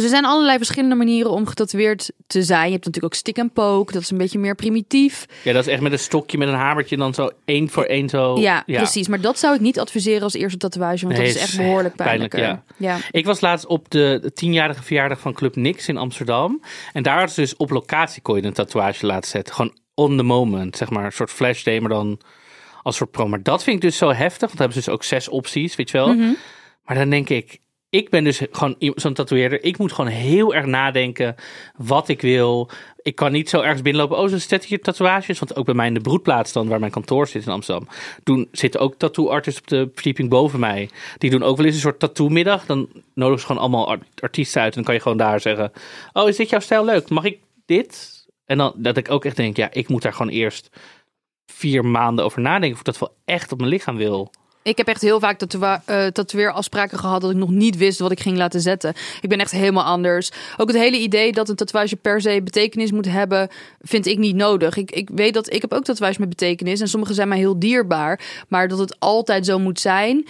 [0.00, 2.64] dus er zijn allerlei verschillende manieren om getatoeëerd te zijn.
[2.66, 5.26] Je hebt natuurlijk ook stick and poke, dat is een beetje meer primitief.
[5.44, 7.84] ja, dat is echt met een stokje, met een hamertje en dan zo één voor
[7.84, 8.38] één zo.
[8.38, 9.08] ja, precies.
[9.08, 11.96] Maar dat zou ik niet adviseren als eerste tatoeage, want Nee, dat is echt behoorlijk
[11.96, 12.62] pijnlijk, pijnlijk.
[12.76, 12.98] ja.
[13.10, 16.62] Ik was laatst op de tienjarige verjaardag van Club Nix in Amsterdam.
[16.92, 19.54] En daar hadden ze dus op locatie kon je een tatoeage laten zetten.
[19.54, 21.04] Gewoon on the moment, zeg maar.
[21.04, 22.20] Een soort flash day, maar dan
[22.82, 23.28] als soort pro.
[23.28, 25.76] Maar dat vind ik dus zo heftig, want dan hebben ze dus ook zes opties,
[25.76, 26.14] weet je wel.
[26.14, 26.32] Mhm.
[26.84, 27.58] Maar dan denk ik,
[27.90, 29.64] ik ben dus gewoon zo'n tatoeëerder.
[29.64, 31.34] Ik moet gewoon heel erg nadenken
[31.76, 32.70] wat ik wil.
[33.02, 34.18] Ik kan niet zo ergens binnenlopen.
[34.18, 35.38] Oh, zetten hier tatoeages.
[35.38, 37.88] Want ook bij mij in de broedplaats waar mijn kantoor zit in Amsterdam.
[38.22, 40.90] Doen, zitten ook tattoo-artists op de verdieping boven mij.
[41.18, 42.66] Die doen ook wel eens een soort tattoo-middag.
[42.66, 44.70] Dan nodigen ze gewoon allemaal art- artiesten uit.
[44.70, 45.72] En dan kan je gewoon daar zeggen.
[46.12, 47.08] Oh, is dit jouw stijl leuk?
[47.08, 48.16] Mag ik dit?
[48.44, 50.70] En dan dat ik ook echt denk, ja, ik moet daar gewoon eerst
[51.46, 52.72] vier maanden over nadenken.
[52.72, 54.30] Of ik dat wel echt op mijn lichaam wil.
[54.62, 58.10] Ik heb echt heel vaak tatoea- eh, tatoeëerafspraken gehad dat ik nog niet wist wat
[58.10, 58.94] ik ging laten zetten.
[59.20, 60.30] Ik ben echt helemaal anders.
[60.56, 63.48] Ook het hele idee dat een tatoeage per se betekenis moet hebben,
[63.80, 64.76] vind ik niet nodig.
[64.76, 67.58] Ik, ik weet dat ik heb ook tatoeages met betekenis en sommige zijn mij heel
[67.58, 70.26] dierbaar, maar dat het altijd zo moet zijn.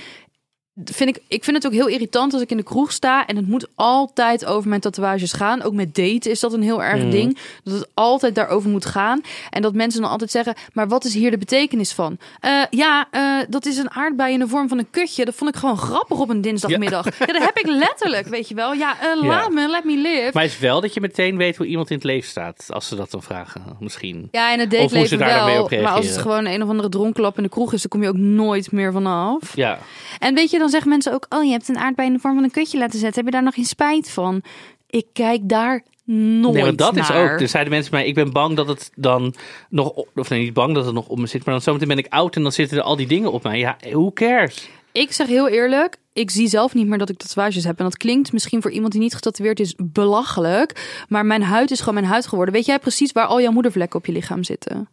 [0.85, 3.37] Vind ik, ik vind het ook heel irritant als ik in de kroeg sta en
[3.37, 5.63] het moet altijd over mijn tatoeages gaan.
[5.63, 7.11] Ook met daten is dat een heel erg Mm.
[7.11, 7.39] ding.
[7.65, 9.21] Dat het altijd daarover moet gaan.
[9.51, 12.19] En dat mensen dan altijd zeggen, maar wat is hier de betekenis van?
[12.41, 15.25] Eh, ja, eh, dat is een aardbei in de vorm van een kutje.
[15.25, 17.05] Dat vond ik gewoon grappig op een dinsdagmiddag.
[17.19, 18.73] Ja, dat heb ik letterlijk, weet je wel.
[18.73, 20.31] Ja, eh, laat me, let me live.
[20.33, 22.67] Maar is wel dat je meteen weet hoe iemand in het leven staat.
[22.69, 24.29] Als ze dat dan vragen, misschien.
[24.31, 25.69] ja, in het dateleven wel.
[25.83, 28.09] Maar als het gewoon een of andere dronklap in de kroeg is, dan kom je
[28.09, 29.57] ook nooit meer vanaf.
[29.57, 29.79] Ja.
[30.19, 32.35] En weet je, dan zeggen mensen ook: Oh, je hebt een aardbei in de vorm
[32.35, 33.17] van een kutje laten zetten.
[33.17, 34.43] Heb je daar nog geen spijt van?
[34.87, 37.39] Ik kijk daar nooit Nee, want dat is ook.
[37.39, 39.35] Dus zeiden mensen mij, ik ben bang dat het dan
[39.69, 41.89] nog, op- of nee, niet bang dat het nog op me zit, maar dan zometeen
[41.89, 43.59] ben ik oud en dan zitten er al die dingen op mij.
[43.59, 44.69] Ja, who cares?
[44.93, 47.79] Ik zeg heel eerlijk, ik zie zelf niet meer dat ik tatoeages heb.
[47.79, 51.03] En dat klinkt misschien voor iemand die niet getatoeëerd is belachelijk.
[51.09, 52.55] Maar mijn huid is gewoon mijn huid geworden.
[52.55, 54.89] Weet jij precies waar al jouw moedervlekken op je lichaam zitten?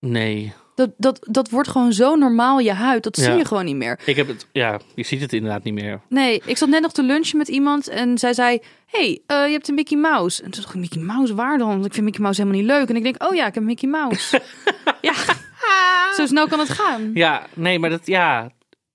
[0.00, 3.02] Nee, Dat, dat, dat wordt gewoon zo normaal je huid.
[3.02, 3.36] Dat zie Ja.
[3.36, 4.00] je gewoon niet meer.
[4.04, 6.00] ik heb het, ja, je ziet het inderdaad niet meer.
[6.08, 9.52] Nee, ik zat net nog te lunchen met iemand en zij zei: hey, eh, je
[9.52, 10.42] hebt een Mickey Mouse.
[10.42, 11.68] En toen dacht ik: Mickey Mouse, waar dan?
[11.68, 12.88] Want ik vind Mickey Mouse helemaal niet leuk.
[12.88, 14.42] En ik denk: Oh ja, ik heb een Mickey Mouse.
[15.00, 15.14] ja,
[16.16, 17.10] zo snel kan het gaan.
[17.14, 18.50] Ja, nee, maar dat, ja.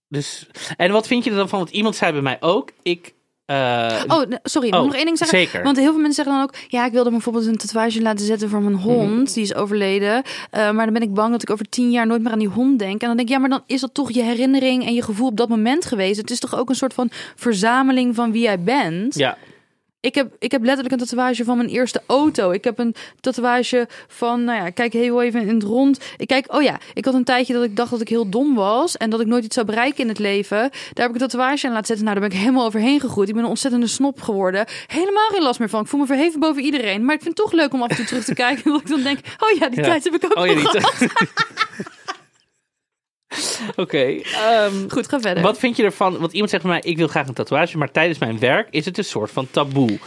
[0.08, 1.60] Dus, en wat vind je er dan van?
[1.60, 3.14] Want iemand zei bij mij ook, ik...
[3.52, 5.38] eh, Oh, sorry, ik Oh, moet nog één ding zeggen.
[5.38, 5.64] zeker.
[5.64, 6.54] Want heel veel mensen zeggen dan ook...
[6.68, 9.10] Ja, ik wilde bijvoorbeeld een tatoeage laten zetten voor mijn hond.
[9.12, 9.34] Mhm.
[9.34, 10.24] Die is overleden.
[10.50, 12.48] Eh, maar dan ben ik bang dat ik over tien jaar nooit meer aan die
[12.48, 13.02] hond denk.
[13.02, 15.28] En dan denk ik, ja, maar dan is dat toch je herinnering en je gevoel
[15.28, 16.22] op dat moment geweest.
[16.22, 19.16] Het is toch ook een soort van verzameling van wie jij bent.
[19.16, 19.38] ja,
[20.02, 22.52] Ik heb, ik heb letterlijk een tatoeage van mijn eerste auto.
[22.52, 26.00] Ik heb een tatoeage van, nou ja, kijk heel even in het rond.
[26.18, 28.56] Ik kijk, oh ja, ik had een tijdje dat ik dacht dat ik heel dom
[28.56, 30.58] was en dat ik nooit iets zou bereiken in het leven.
[30.60, 30.72] Daar
[31.06, 32.06] heb ik een tatoeage aan laten zetten.
[32.06, 33.30] Nou, daar ben ik helemaal overheen gegroeid.
[33.30, 34.66] Ik ben een ontzettende snop geworden.
[34.88, 35.82] Helemaal geen last meer van.
[35.82, 37.06] Ik voel me verheven boven iedereen.
[37.06, 38.72] Maar ik vind het toch leuk om af en toe terug te kijken.
[38.72, 39.86] Dat ik dan denk, oh ja, die Ja.
[39.86, 40.96] tijd heb ik ook oh ja, nog gehad.
[43.76, 45.44] Oké, ehm, Goed, ga verder.
[45.44, 46.18] Wat vind je ervan?
[46.18, 48.86] Want iemand zegt bij mij, ik wil graag een tatoeage, maar tijdens mijn werk is
[48.86, 50.00] het een soort van taboe.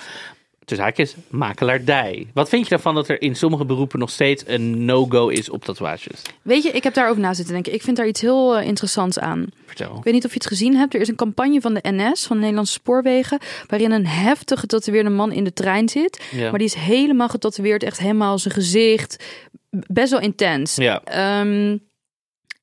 [0.65, 2.27] Dus haakjes, makelaardij.
[2.35, 5.65] Wat vind je ervan dat er in sommige beroepen nog steeds een no-go is op
[5.65, 6.23] tatoeages?
[6.43, 7.75] Weet je, ik heb daarover na zitten denken.
[7.75, 9.47] Ik vind daar iets heel eh, interessants aan.
[9.67, 9.97] Vertel.
[9.97, 10.95] Ik weet niet of je het gezien hebt.
[10.95, 15.11] Er is een campagne van de NS, van de Nederlandse Spoorwegen, waarin een heftig getatoeëerde
[15.11, 16.23] man in de trein zit.
[16.31, 16.51] Ja.
[16.51, 19.25] Maar die is helemaal getatoeëerd, echt helemaal zijn gezicht.
[19.71, 20.75] Best wel intens.
[20.77, 21.77] Ja, Ehm,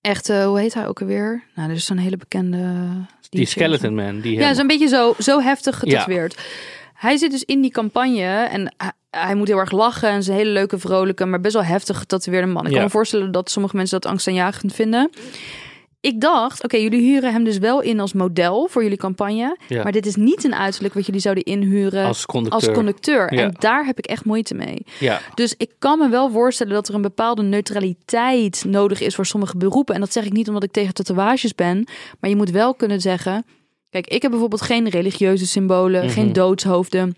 [0.01, 1.43] echt, eh, hoe heet hij ook alweer?
[1.55, 2.89] Nou, er is zo'n hele bekende...
[3.29, 4.19] die Skeleton Man.
[4.19, 6.41] Die Ja, zo'n beetje zo, zo heftig getatoeëerd.
[6.93, 10.09] Hij zit dus in die campagne en hij, hij moet heel erg lachen.
[10.09, 12.61] En is een hele leuke, vrolijke, maar best wel heftig getatoeëerde man.
[12.63, 12.75] Ik Ja.
[12.75, 15.09] kan me voorstellen dat sommige mensen dat angstaanjagend vinden.
[16.01, 19.57] Ik dacht, oké, jullie huren hem dus wel in als model voor jullie campagne.
[19.67, 19.83] Ja.
[19.83, 22.67] Maar dit is niet een uiterlijk wat jullie zouden inhuren als conducteur.
[22.67, 23.33] als conducteur.
[23.33, 23.41] Ja.
[23.41, 24.85] En daar heb ik echt moeite mee.
[24.99, 29.25] Ja, Dus ik kan me wel voorstellen dat er een bepaalde neutraliteit nodig is voor
[29.25, 29.95] sommige beroepen.
[29.95, 31.87] En dat zeg ik niet omdat ik tegen tatoeages ben.
[32.19, 33.45] Maar je moet wel kunnen zeggen.
[33.89, 36.13] Kijk, ik heb bijvoorbeeld geen religieuze symbolen, Mhm.
[36.13, 37.15] geen doodshoofden.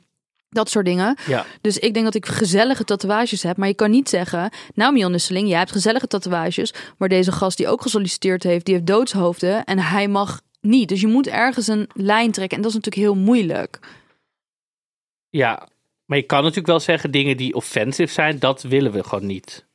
[0.53, 1.17] Dat soort dingen.
[1.27, 1.45] Ja.
[1.61, 3.57] Dus ik denk dat ik gezellige tatoeages heb.
[3.57, 6.73] Maar je kan niet zeggen, nou Mion Nusseling, jij hebt gezellige tatoeages.
[6.97, 9.63] Maar deze gast die ook gesolliciteerd heeft, die heeft doodshoofden.
[9.63, 10.89] En hij mag niet.
[10.89, 12.57] Dus je moet ergens een lijn trekken.
[12.57, 13.79] En dat is natuurlijk heel moeilijk.
[15.29, 15.67] Ja,
[16.05, 19.65] maar je kan natuurlijk wel zeggen dingen die offensive zijn, dat willen we gewoon niet.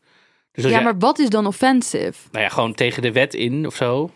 [0.52, 2.12] Dus Ja, jij- maar wat is dan offensive?
[2.32, 4.10] nou ja, gewoon tegen de wet in of zo.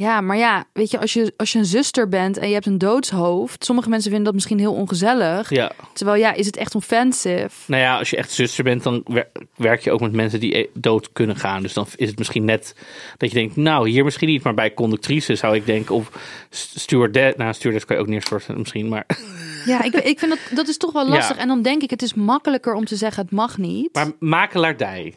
[0.00, 2.66] Ja, maar ja, weet je, als je, als je een zuster bent en je hebt
[2.66, 3.64] een doodshoofd.
[3.64, 5.50] Sommige mensen vinden dat misschien heel ongezellig.
[5.50, 5.72] Ja.
[5.92, 7.50] Terwijl ja, is het echt offensive?
[7.66, 10.58] Nou ja, als je echt zuster bent, dan wer- werk je ook met mensen die
[10.58, 11.62] e- dood kunnen gaan.
[11.62, 12.74] Dus dan is het misschien net
[13.16, 14.42] dat je denkt, nou, hier misschien niet.
[14.42, 16.10] Maar bij conductrice zou ik denken, of
[16.50, 17.36] st- stewardess.
[17.36, 19.06] Nou, stewardess kan je ook neerstorten misschien, maar...
[19.66, 21.10] Ja, ik, ik vind dat, dat is toch wel Ja.
[21.10, 21.36] lastig.
[21.36, 23.94] En dan denk ik, het is makkelijker om te zeggen, het mag niet.
[23.94, 25.14] Maar makelaardij.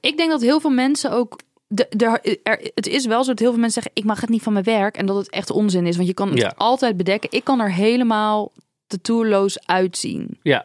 [0.00, 1.38] Ik denk dat heel veel mensen ook.
[1.74, 4.30] De, de, er, het is wel zo dat heel veel mensen zeggen: ik mag het
[4.30, 4.96] niet van mijn werk.
[4.96, 5.96] En dat het echt onzin is.
[5.96, 6.52] Want je kan het Ja.
[6.56, 7.28] altijd bedekken.
[7.32, 8.52] Ik kan er helemaal
[8.86, 10.38] tattooloos uitzien.
[10.42, 10.64] Ja.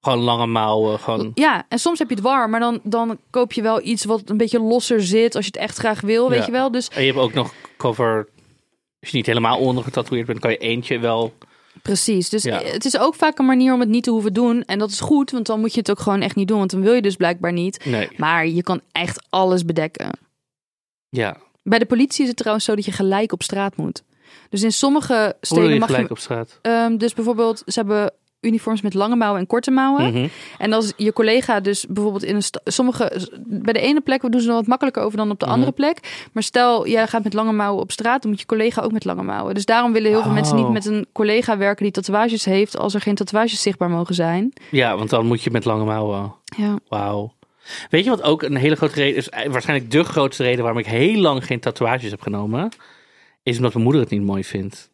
[0.00, 1.30] Gewoon lange mouwen, gewoon...
[1.34, 2.50] Ja, en soms heb je het warm.
[2.50, 5.34] Maar dan, dan koop je wel iets wat een beetje losser zit.
[5.34, 6.46] Als je het echt graag wil, weet Ja.
[6.46, 6.70] je wel.
[6.70, 8.28] Dus En je hebt ook nog cover...
[9.00, 11.32] Als je niet helemaal ondergetatoeëerd bent, kan je eentje wel...
[11.82, 12.28] precies.
[12.28, 12.62] Dus Ja.
[12.62, 14.62] het is ook vaak een manier om het niet te hoeven doen.
[14.64, 16.58] En dat is goed, want dan moet je het ook gewoon echt niet doen.
[16.58, 17.84] Want dan wil je dus blijkbaar niet.
[17.84, 18.08] Nee.
[18.16, 20.10] Maar je kan echt alles bedekken.
[21.08, 21.36] Ja.
[21.62, 24.02] Bij de politie is het trouwens zo dat je gelijk op straat moet.
[24.50, 26.10] Dus in sommige Hoe steden je mag gelijk je...
[26.14, 26.58] op straat?
[26.62, 30.12] Ehm, dus bijvoorbeeld, ze hebben uniforms met lange mouwen en korte mouwen.
[30.12, 30.26] Mhm.
[30.58, 32.42] En als je collega dus bijvoorbeeld in een...
[32.64, 33.28] Sommige...
[33.46, 35.54] Bij de ene plek doen ze er wat makkelijker over dan op de Mhm.
[35.54, 36.26] andere plek.
[36.32, 38.22] Maar stel, jij gaat met lange mouwen op straat...
[38.22, 39.54] dan moet je collega ook met lange mouwen.
[39.54, 40.70] Dus daarom willen heel veel mensen niet Oh.
[40.72, 41.82] met een collega werken...
[41.82, 42.76] die tatoeages heeft...
[42.78, 44.52] als er geen tatoeages zichtbaar mogen zijn.
[44.70, 46.34] Ja, want dan moet je met lange mouwen...
[46.56, 46.78] Ja.
[46.88, 47.32] Wauw.
[47.90, 49.28] Weet je wat ook een hele grote reden is?
[49.28, 52.68] Eh, Waarschijnlijk de grootste reden waarom ik heel lang geen tatoeages heb genomen.
[53.42, 54.90] Is omdat mijn moeder het niet mooi vindt.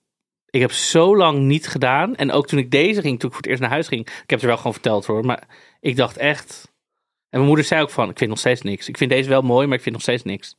[0.51, 2.17] Ik heb zo lang niet gedaan.
[2.17, 4.01] En ook toen ik deze ging, toen ik voor het eerst naar huis ging.
[4.01, 5.25] Ik heb het er wel gewoon verteld hoor.
[5.25, 5.49] Maar
[5.81, 6.73] ik dacht echt.
[7.31, 8.89] En mijn moeder zei ook van, ik vind nog steeds niks.
[8.89, 10.55] Ik vind deze wel mooi, maar ik vind nog steeds niks.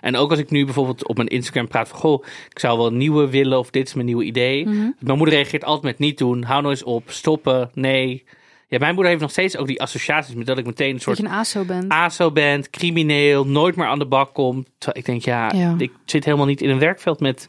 [0.00, 1.98] En ook als ik nu bijvoorbeeld op mijn Instagram praat van...
[1.98, 4.66] Goh, ik zou wel een nieuwe willen of dit is mijn nieuwe idee.
[4.66, 4.90] Mhm.
[4.98, 6.42] Mijn moeder reageert altijd met niet doen.
[6.42, 8.24] Hou nou eens op, stoppen, nee.
[8.70, 11.02] Ja, mijn moeder heeft nog steeds ook die associaties met dat ik meteen een Dat
[11.02, 11.88] soort je een ASO bent.
[11.92, 14.68] ASO bent, crimineel, nooit meer aan de bak komt.
[14.78, 15.74] Terwijl ik denk, ja, Ja.
[15.78, 17.48] ik zit helemaal niet in een werkveld met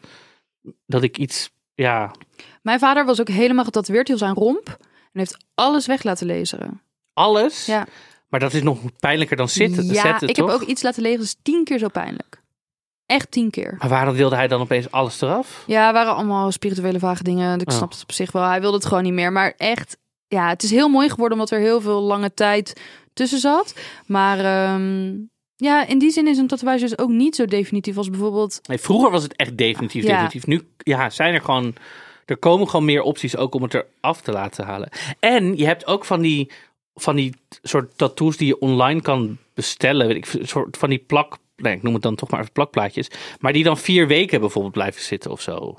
[0.86, 2.12] dat ik iets, ja,
[2.62, 4.77] Mijn vader was ook helemaal getatoeëerd, heel zijn romp.
[5.13, 6.82] En heeft alles weg laten lezen.
[7.13, 7.65] alles.
[7.65, 7.88] Ja.
[8.29, 9.86] Maar dat is nog pijnlijker dan zitten.
[9.86, 10.51] ja, zetten, ik toch?
[10.51, 12.41] heb ook iets laten lezen, dat is tien keer zo pijnlijk.
[13.05, 13.75] Echt tien keer.
[13.79, 15.63] Maar waarom wilde hij dan opeens alles eraf?
[15.67, 17.60] Ja, waren allemaal spirituele vage dingen.
[17.60, 17.75] Ik Oh.
[17.77, 18.43] snap het op zich wel.
[18.43, 19.32] Hij wilde het gewoon niet meer.
[19.32, 19.97] Maar echt,
[20.29, 22.81] ja, het is heel mooi geworden omdat er heel veel lange tijd
[23.13, 23.75] tussen zat.
[24.05, 25.13] Maar ehm,
[25.55, 28.59] ja, in die zin is een tatoeage dus ook niet zo definitief als bijvoorbeeld...
[28.67, 30.09] Nee, vroeger was het echt definitief, Ja.
[30.09, 30.47] definitief.
[30.47, 31.73] Nu ja, zijn er gewoon,
[32.25, 34.89] er komen gewoon meer opties ook om het eraf te laten halen.
[35.19, 36.51] En je hebt ook van die,
[36.93, 40.07] van die soort tattoos die je online kan bestellen.
[40.07, 43.07] Weet ik, soort van die plak, nee, ik noem het dan toch maar even plakplaatjes.
[43.39, 45.75] Maar die dan vier weken bijvoorbeeld blijven zitten of zo.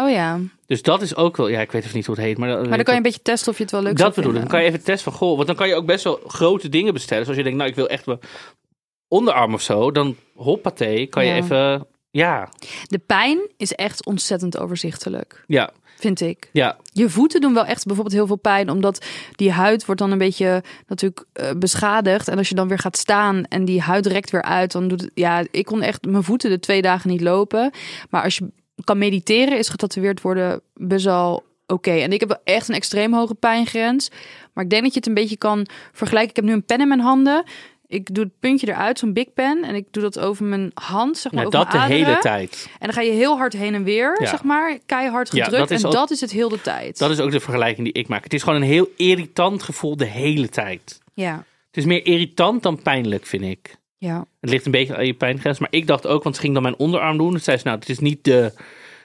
[0.00, 2.38] Oh ja, Dus dat is ook wel, ja, ik weet even niet hoe het heet.
[2.38, 4.14] Maar, maar dan kan je een beetje testen of je het wel leuk Dat zou
[4.14, 4.38] bedoel ik.
[4.40, 6.68] Dan kan je even testen van, goh, want dan kan je ook best wel grote
[6.68, 7.22] dingen bestellen.
[7.22, 8.18] Zoals je denkt, nou, ik wil echt mijn
[9.08, 9.90] onderarm of zo.
[9.92, 11.36] Dan hoppatee, kan je Ja.
[11.36, 12.48] even, ja,
[12.86, 16.48] De pijn is echt ontzettend overzichtelijk, ja, vind ik.
[16.52, 16.76] ja.
[16.92, 20.18] Je voeten doen wel echt bijvoorbeeld heel veel pijn, omdat die huid wordt dan een
[20.18, 22.28] beetje natuurlijk eh, beschadigd.
[22.28, 25.00] En als je dan weer gaat staan en die huid rekt weer uit, dan doet
[25.00, 25.10] het.
[25.14, 27.70] Ja, ik kon echt mijn voeten de twee dagen niet lopen.
[28.10, 28.50] Maar als je
[28.84, 31.90] kan mediteren, is getatoeëerd worden best wel oké.
[31.90, 34.10] En ik heb echt een extreem hoge pijngrens.
[34.52, 36.30] Maar ik denk dat je het een beetje kan vergelijken.
[36.30, 37.44] Ik heb nu een pen in mijn handen.
[37.86, 39.62] Ik doe het puntje eruit, zo'n big pen.
[39.64, 42.68] En ik doe dat over mijn hand, zeg maar, ja over dat de hele tijd.
[42.72, 44.26] En dan ga je heel hard heen en weer, Ja.
[44.28, 44.78] zeg maar.
[44.86, 45.68] Keihard Ja, gedrukt.
[45.68, 46.98] dat en ook- dat is het heel de tijd.
[46.98, 48.24] Dat is ook de vergelijking die ik maak.
[48.24, 50.98] Het is gewoon een heel irritant gevoel de hele tijd.
[51.14, 53.76] Ja, Het is meer irritant dan pijnlijk, vind ik.
[53.98, 54.26] Ja.
[54.40, 55.58] Het ligt een beetje aan je pijngrens.
[55.58, 57.32] Maar ik dacht ook, want ze ging dan mijn onderarm doen.
[57.32, 58.32] Dus zei ze, nou, het is niet de,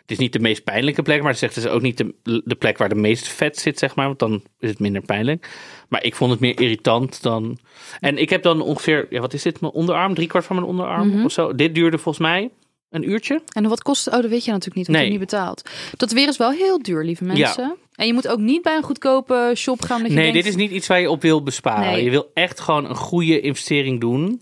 [0.01, 1.21] het is niet de meest pijnlijke plek.
[1.23, 3.79] Maar ze zegt, het is ook niet de, de plek waar de meeste vet zit,
[3.79, 4.06] zeg maar.
[4.08, 5.47] Want dan is het minder pijnlijk.
[5.89, 7.58] Maar ik vond het meer irritant dan...
[7.99, 9.62] En ik heb dan ongeveer, ja, wat is dit?
[9.62, 10.13] Mijn onderarm?
[10.13, 11.25] Drie kwart van mijn onderarm Mhm.
[11.25, 11.56] of zo.
[11.56, 12.49] Dit duurde volgens mij
[12.89, 13.41] een uurtje.
[13.53, 15.06] En wat kost Oh, dat weet je natuurlijk niet, want Nee.
[15.06, 15.69] je niet betaald.
[15.97, 17.75] Dat weer is wel heel duur, lieve mensen.
[17.95, 19.99] En je moet ook niet bij een goedkope shop gaan.
[20.01, 21.91] Dat je Nee, denkt, dit is niet iets waar je op wil besparen.
[21.91, 22.03] Nee.
[22.03, 24.41] Je wil echt gewoon een goede investering doen.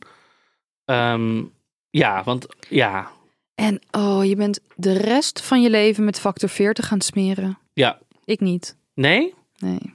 [0.91, 1.43] Ehm,
[1.89, 3.11] ja, want ja,
[3.55, 7.57] En oh, je bent de rest van je leven met factor 40 gaan smeren.
[7.73, 7.99] ja.
[8.25, 8.75] Ik niet.
[8.93, 9.33] Nee?
[9.59, 9.93] Nee.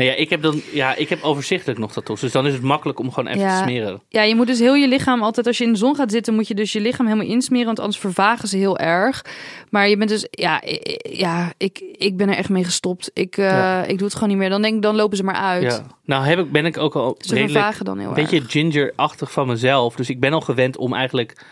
[0.00, 2.20] Nee, ja, ik heb dan, ja, ik heb overzichtelijk nog tattoos.
[2.20, 3.56] Dus dan is het makkelijk om gewoon even Ja.
[3.56, 4.02] te smeren.
[4.08, 6.34] Ja, je moet dus heel je lichaam altijd, als je in de zon gaat zitten,
[6.34, 9.24] moet je dus je lichaam helemaal insmeren, want anders vervagen ze heel erg.
[9.70, 10.62] Maar je bent dus, ja,
[11.10, 13.10] ja ik, ik ben er echt mee gestopt.
[13.14, 13.82] Ik, eh, Ja.
[13.84, 14.48] ik doe het gewoon niet meer.
[14.50, 15.62] Dan denk ik, dan lopen ze maar uit.
[15.62, 15.86] Ja.
[16.04, 19.46] Nou heb ik, ben ik ook al Ze redelijk dan heel een beetje ginger-achtig van
[19.46, 19.94] mezelf.
[19.94, 21.44] Dus ik ben al gewend om eigenlijk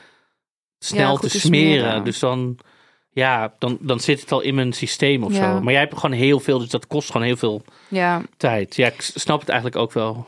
[0.78, 1.80] snel te, te smeren.
[1.80, 2.04] smeren.
[2.04, 2.58] Dus dan,
[3.18, 5.38] ja, dan, dan zit het al in mijn systeem of Ja.
[5.56, 5.60] zo.
[5.62, 8.22] Maar jij hebt gewoon heel veel, dus dat kost gewoon heel veel Ja.
[8.36, 8.76] tijd.
[8.76, 10.26] Ja, ik snap het eigenlijk ook wel.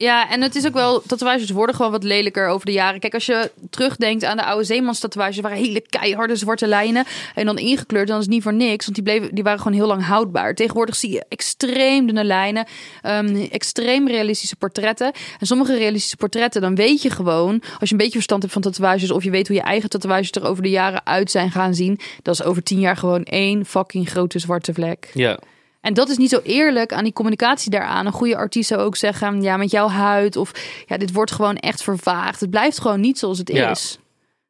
[0.00, 3.00] Ja, en het is ook wel, tatoeages worden gewoon wat lelijker over de jaren.
[3.00, 7.04] Kijk, als je terugdenkt aan de oude zeemanstatoeages, waren hele keiharde zwarte lijnen.
[7.34, 9.76] En dan ingekleurd, dan is het niet voor niks, want die, bleven, die waren gewoon
[9.76, 10.54] heel lang houdbaar.
[10.54, 12.66] Tegenwoordig zie je extreem dunne lijnen,
[13.02, 15.12] ehm, extreem realistische portretten.
[15.40, 18.62] En sommige realistische portretten, dan weet je gewoon, als je een beetje verstand hebt van
[18.62, 21.74] tatoeages, of je weet hoe je eigen tatoeages er over de jaren uit zijn gaan
[21.74, 25.10] zien, dat is over tien jaar gewoon één fucking grote zwarte vlek.
[25.14, 25.38] Ja,
[25.88, 28.06] En dat is niet zo eerlijk aan die communicatie daaraan.
[28.06, 30.52] Een goede artiest zou ook zeggen: ja, met jouw huid of
[30.86, 32.40] ja, dit wordt gewoon echt vervaagd.
[32.40, 33.70] Het blijft gewoon niet zoals het Ja.
[33.70, 33.98] is.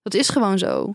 [0.03, 0.95] Dat is gewoon zo.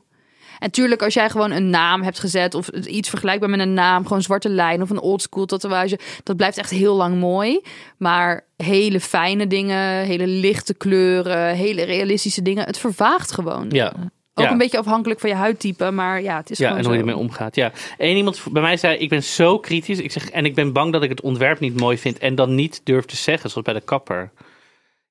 [0.59, 4.03] En tuurlijk, als jij gewoon een naam hebt gezet of iets vergelijkbaar met een naam,
[4.07, 7.61] gewoon zwarte lijn of een oldschool tatoeage, dat blijft echt heel lang mooi.
[7.97, 13.65] Maar hele fijne dingen, hele lichte kleuren, hele realistische dingen, het vervaagt gewoon.
[13.69, 13.93] ja.
[14.35, 14.51] Ook ja.
[14.51, 16.99] een beetje afhankelijk van je huidtype, maar ja, het is Ja, gewoon en hoe je
[16.99, 17.55] ermee omgaat.
[17.55, 17.71] Ja.
[17.97, 19.99] Eén iemand bij mij zei: Ik ben zo kritisch.
[19.99, 22.17] Ik zeg, en ik ben bang dat ik het ontwerp niet mooi vind.
[22.17, 24.31] En dan niet durf te zeggen, zoals bij de kapper.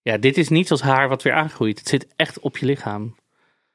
[0.02, 1.78] Ja, dit is niet als haar wat weer aangroeit.
[1.78, 3.14] Het zit echt op je lichaam.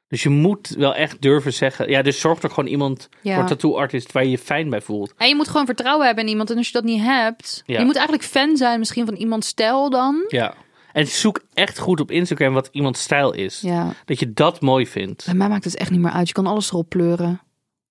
[0.08, 1.90] Dus je moet wel echt durven zeggen.
[1.90, 3.36] Ja, dus zorg er gewoon iemand Ja.
[3.36, 5.14] voor tattoo artist waar je je fijn bij voelt.
[5.18, 6.50] En je moet gewoon vertrouwen hebben in iemand.
[6.50, 7.80] En als je dat niet hebt, Ja.
[7.80, 10.24] je moet eigenlijk fan zijn misschien van iemands stijl dan.
[10.28, 10.54] Ja.
[10.98, 13.62] En zoek echt goed op Instagram wat iemands stijl is.
[13.62, 13.94] Ja.
[14.06, 15.26] Dat je dat mooi vindt.
[15.26, 16.28] Bij mij maakt het echt niet meer uit.
[16.28, 17.42] Je kan alles erop pleuren.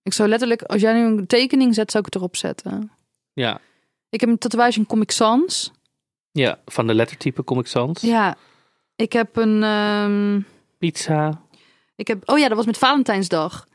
[0.02, 2.90] Ik zou letterlijk, als jij nu een tekening zet, zou ik het erop zetten.
[3.32, 3.60] Ja.
[4.08, 5.72] Ik heb een tatoeage in Comic Sans.
[6.32, 8.00] Ja, van de lettertype Comic Sans.
[8.00, 8.36] Ja.
[8.96, 10.40] Ik heb een, ehm,
[10.78, 11.40] Pizza.
[11.96, 13.66] ik heb, oh ja, dat was met Valentijnsdag.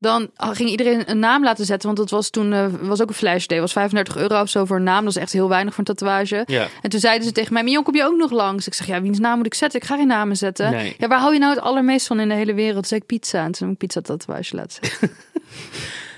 [0.00, 3.14] Dan ging iedereen een naam laten zetten, want dat was toen, eh, was ook een
[3.14, 3.60] flash day.
[3.60, 5.04] was 35 euro of zo voor een naam.
[5.04, 6.42] Dat is echt heel weinig voor een tatoeage.
[6.46, 6.66] Ja.
[6.82, 8.66] En toen zeiden ze tegen mij, Mion, kom je ook nog langs?
[8.66, 9.80] Ik zeg, ja, wiens naam moet ik zetten?
[9.80, 10.70] Ik ga geen namen zetten.
[10.70, 10.94] Nee.
[10.98, 12.74] Ja, waar hou je nou het allermeest van in de hele wereld?
[12.74, 13.44] Toen zei ik pizza.
[13.44, 15.10] En toen heb ik pizza tatoeage laten zetten.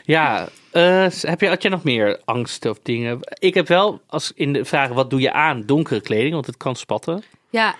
[0.04, 3.18] Ja, eh, heb je, had jij nog meer angsten of dingen?
[3.38, 6.56] Ik heb wel, als in de vraag wat doe je aan, donkere kleding, want het
[6.56, 7.22] kan spatten.
[7.50, 7.74] Ja,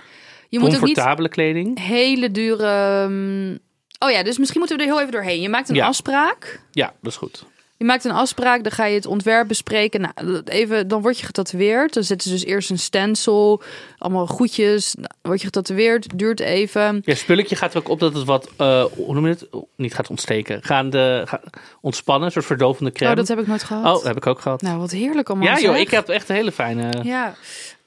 [0.48, 1.78] je moet ook niet Comfortabele kleding.
[1.86, 2.66] hele dure...
[2.66, 3.56] ehm,
[4.04, 5.40] Oh ja, dus misschien moeten we er heel even doorheen.
[5.40, 5.86] Je maakt een Ja.
[5.86, 6.60] afspraak.
[6.70, 7.44] Ja, dat is goed.
[7.76, 10.00] Je maakt een afspraak, dan ga je het ontwerp bespreken.
[10.00, 11.94] Nou, even, dan word je getatoeëerd.
[11.94, 13.62] Dan zetten ze dus eerst een stencil,
[13.98, 14.94] allemaal goedjes.
[14.94, 17.02] Nou, word je getatoeëerd, duurt even.
[17.04, 19.48] Ja, spulletje gaat er ook op dat het wat, eh, hoe noem je het?
[19.50, 20.62] Oh, Niet gaat ontsteken.
[20.62, 21.40] Gaan de, ga,
[21.80, 23.10] ontspannen, een soort verdovende crème.
[23.10, 23.98] Oh, dat heb ik nooit gehad.
[23.98, 24.62] Oh, heb ik ook gehad.
[24.62, 25.48] Nou, wat heerlijk allemaal.
[25.48, 25.80] ja joh, zeg.
[25.82, 26.90] ik heb echt een hele fijne...
[27.02, 27.34] Ja,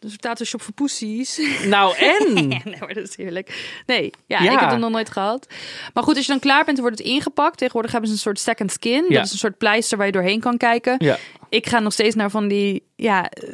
[0.03, 1.39] dus Tato-shop voor poesies.
[1.65, 2.33] Nou en?
[2.47, 2.61] nee,
[2.93, 3.81] dat is heerlijk.
[3.85, 4.51] Nee, ja, Ja.
[4.51, 5.47] ik heb het nog nooit gehad.
[5.93, 7.57] Maar goed, als je dan klaar bent, wordt het ingepakt.
[7.57, 9.05] Tegenwoordig hebben ze een soort second skin.
[9.09, 9.15] Ja.
[9.15, 10.95] Dat is een soort pleister waar je doorheen kan kijken.
[10.97, 11.17] Ja,
[11.53, 13.47] Ik ga nog steeds naar van die ja, eh,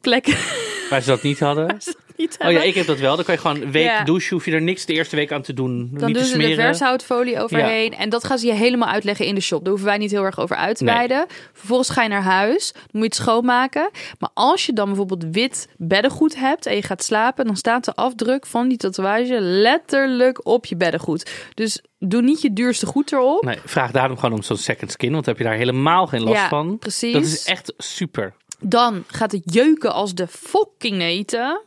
[0.00, 0.34] plekken.
[0.90, 1.76] waar ze dat niet hadden.
[2.16, 3.16] Niet Oh ja, ik heb dat wel.
[3.16, 4.04] Dan kan je gewoon een week Ja.
[4.04, 4.36] douchen.
[4.36, 5.90] Hoef je er niks de eerste week aan te doen.
[5.92, 7.94] Dan niet doen ze de vershoutfolie overheen.
[7.94, 9.60] En dat gaan ze je helemaal uitleggen in de shop.
[9.60, 10.94] Daar hoeven wij niet heel erg over uit te Nee.
[10.94, 11.26] wijden.
[11.52, 12.72] Vervolgens ga je naar huis.
[12.72, 13.90] Dan moet je het schoonmaken.
[14.18, 17.94] Maar als je dan bijvoorbeeld wit beddengoed hebt en je gaat slapen, dan staat de
[17.94, 21.30] afdruk van die tatoeage letterlijk op je beddengoed.
[21.54, 23.42] Dus doe niet je duurste goed erop.
[23.44, 25.12] Nee, vraag daarom gewoon om zo'n second skin.
[25.12, 26.78] Want dan heb je daar helemaal geen last Ja, van.
[26.78, 27.12] precies.
[27.12, 28.34] Dat is echt super.
[28.60, 31.60] Dan gaat het jeuken als de fucking neten.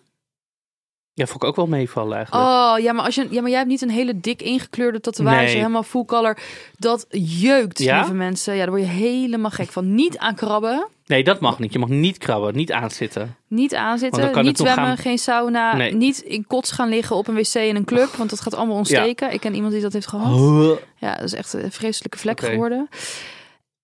[1.20, 2.48] Ja, vond ik ook wel meevallen eigenlijk.
[2.48, 5.46] Oh, ja maar, als je, ja, maar jij hebt niet een hele dik ingekleurde tatoeage,
[5.46, 5.56] Nee.
[5.56, 6.38] helemaal full color.
[6.78, 7.98] Dat jeukt, Ja?
[7.98, 8.54] lieve mensen.
[8.54, 9.96] Ja, daar word je helemaal gek van.
[9.96, 10.88] Niet aan krabben.
[11.06, 11.74] Nee, dat mag niet.
[11.74, 13.36] Je mag niet krabben, niet aanzitten.
[13.48, 15.76] Niet aanzitten, niet zwemmen, gaan- geen sauna.
[15.76, 15.94] Nee.
[15.94, 18.76] Niet in kots gaan liggen op een wc in een club, want dat gaat allemaal
[18.76, 19.34] ontsteken.
[19.34, 20.78] Ik ken iemand die dat heeft gehad.
[20.96, 22.90] Ja, dat is echt een vreselijke vlek geworden.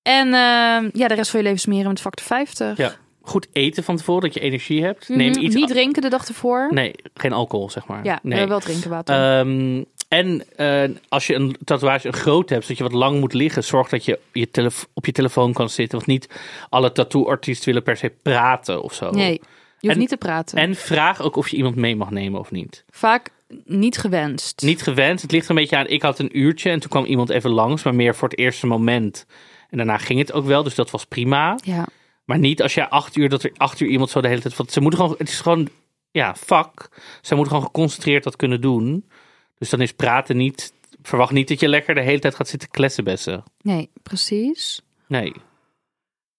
[0.02, 2.78] En ehm, ja, de rest van je leven smeren met factor 50.
[2.78, 2.94] Ja.
[3.28, 5.10] Goed eten van tevoren, dat je energie hebt.
[5.10, 5.56] Mhm, Neem iets...
[5.56, 6.68] Niet drinken de dag ervoor.
[6.74, 8.04] Nee, geen alcohol, zeg maar.
[8.04, 8.48] Ja, nee.
[8.48, 9.16] wel drinken water.
[9.40, 13.34] Ehm, en eh, als je een tatoeage een groot hebt, zodat je wat lang moet
[13.34, 15.98] liggen, zorg dat je, je op je telefoon kan zitten.
[15.98, 16.30] Want niet
[16.70, 19.10] alle tattoo-artiesten willen per se praten of zo.
[19.10, 19.40] nee, je
[19.80, 20.58] hoeft En- niet te praten.
[20.58, 22.84] En vraag ook of je iemand mee mag nemen of niet.
[22.90, 23.30] Vaak
[23.66, 24.62] niet gewenst.
[24.62, 25.22] Niet gewend.
[25.22, 25.88] Het ligt er een beetje aan.
[25.88, 28.68] Ik had een uurtje en toen kwam iemand even langs, maar meer voor het eerste
[28.68, 29.26] moment.
[29.70, 31.58] En daarna ging het ook wel, dus dat was prima.
[31.64, 31.86] Ja.
[32.26, 34.56] Maar niet als jij acht uur, dat er acht uur iemand zo de hele tijd.
[34.56, 35.70] Want ze moeten gewoon, het is gewoon,
[36.12, 36.90] ja, vak.
[37.22, 39.10] Zij moeten gewoon geconcentreerd dat kunnen doen.
[39.58, 40.74] Dus dan is praten niet.
[41.02, 43.44] Verwacht niet dat je lekker de hele tijd gaat zitten klessenbessen.
[43.62, 44.82] Nee, precies.
[45.08, 45.34] Nee.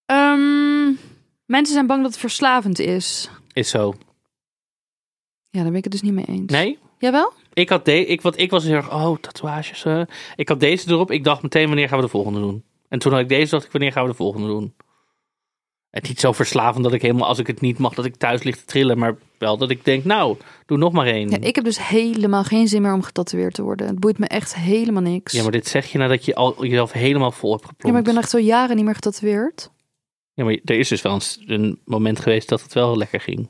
[0.06, 0.92] Ehm,
[1.46, 3.30] Mensen zijn bang dat het verslavend is.
[3.52, 3.94] Is zo.
[5.50, 6.52] Ja, daar ben ik het dus niet mee eens.
[6.52, 6.78] Nee?
[6.98, 7.32] Jawel?
[7.52, 9.84] Ik had de, ik, wat ik was heel erg, oh, tatoeages.
[10.36, 11.10] Ik had deze erop.
[11.10, 12.64] Ik dacht meteen, wanneer gaan we de volgende doen?
[12.88, 14.74] En toen had ik deze, dacht ik, wanneer gaan we de volgende doen?
[15.96, 18.42] Het niet zo verslavend dat ik helemaal, als ik het niet mag, dat ik thuis
[18.42, 18.98] lig te trillen.
[18.98, 21.30] Maar wel dat ik denk, nou, doe nog maar één.
[21.30, 23.86] Ja, ik heb dus helemaal geen zin meer om getatoeëerd te worden.
[23.86, 25.32] Het boeit me echt helemaal niks.
[25.32, 27.84] Ja, maar dit zeg je nadat je al jezelf helemaal vol hebt geplompt.
[27.84, 29.70] Ja, maar ik ben echt zo jaren niet meer getatoeëerd.
[30.34, 33.48] Ja, maar er is dus wel eens een moment geweest dat het wel lekker ging.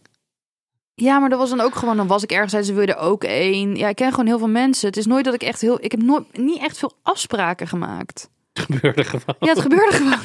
[0.94, 3.24] Ja, maar dat was dan ook gewoon, dan was ik ergens en ze wilden ook
[3.24, 3.76] één.
[3.76, 4.88] Ja, ik ken gewoon heel veel mensen.
[4.88, 8.28] Het is nooit dat ik echt heel, ik heb nooit, niet echt veel afspraken gemaakt.
[8.52, 9.36] Het gebeurde gewoon.
[9.40, 10.18] Ja, het gebeurde gewoon.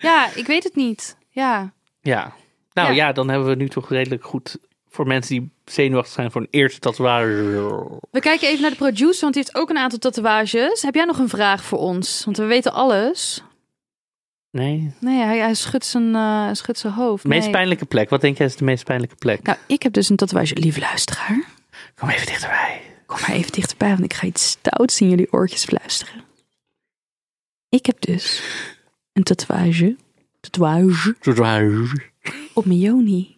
[0.00, 1.16] Ja, ik weet het niet.
[1.30, 1.72] Ja.
[2.00, 2.32] Ja.
[2.72, 2.94] Nou ja.
[2.94, 3.12] Ja.
[3.12, 4.56] dan hebben we nu toch redelijk goed
[4.88, 7.26] voor mensen die zenuwachtig zijn voor een eerste tatoeage.
[8.10, 10.82] We kijken even naar de producer, want die heeft ook een aantal tatoeages.
[10.82, 12.24] Heb jij nog een vraag voor ons?
[12.24, 13.42] Want we weten alles.
[14.50, 14.92] Nee.
[14.98, 17.22] Nee, hij, hij schudt, zijn, eh, schudt zijn hoofd.
[17.22, 17.50] De meest Nee.
[17.52, 18.10] pijnlijke plek.
[18.10, 19.42] Wat denk jij is de meest pijnlijke plek?
[19.42, 20.56] Nou, ik heb dus een tatoeage.
[20.58, 21.44] Lieve luisteraar,
[21.94, 22.80] Kom even dichterbij.
[23.06, 26.24] kom maar even dichterbij, want ik ga iets stouts in jullie oortjes fluisteren.
[27.68, 28.42] Ik heb dus
[29.12, 29.96] een tatoeage,
[30.40, 32.10] tatoeage Tatoeage.
[32.54, 33.34] op mijn joni.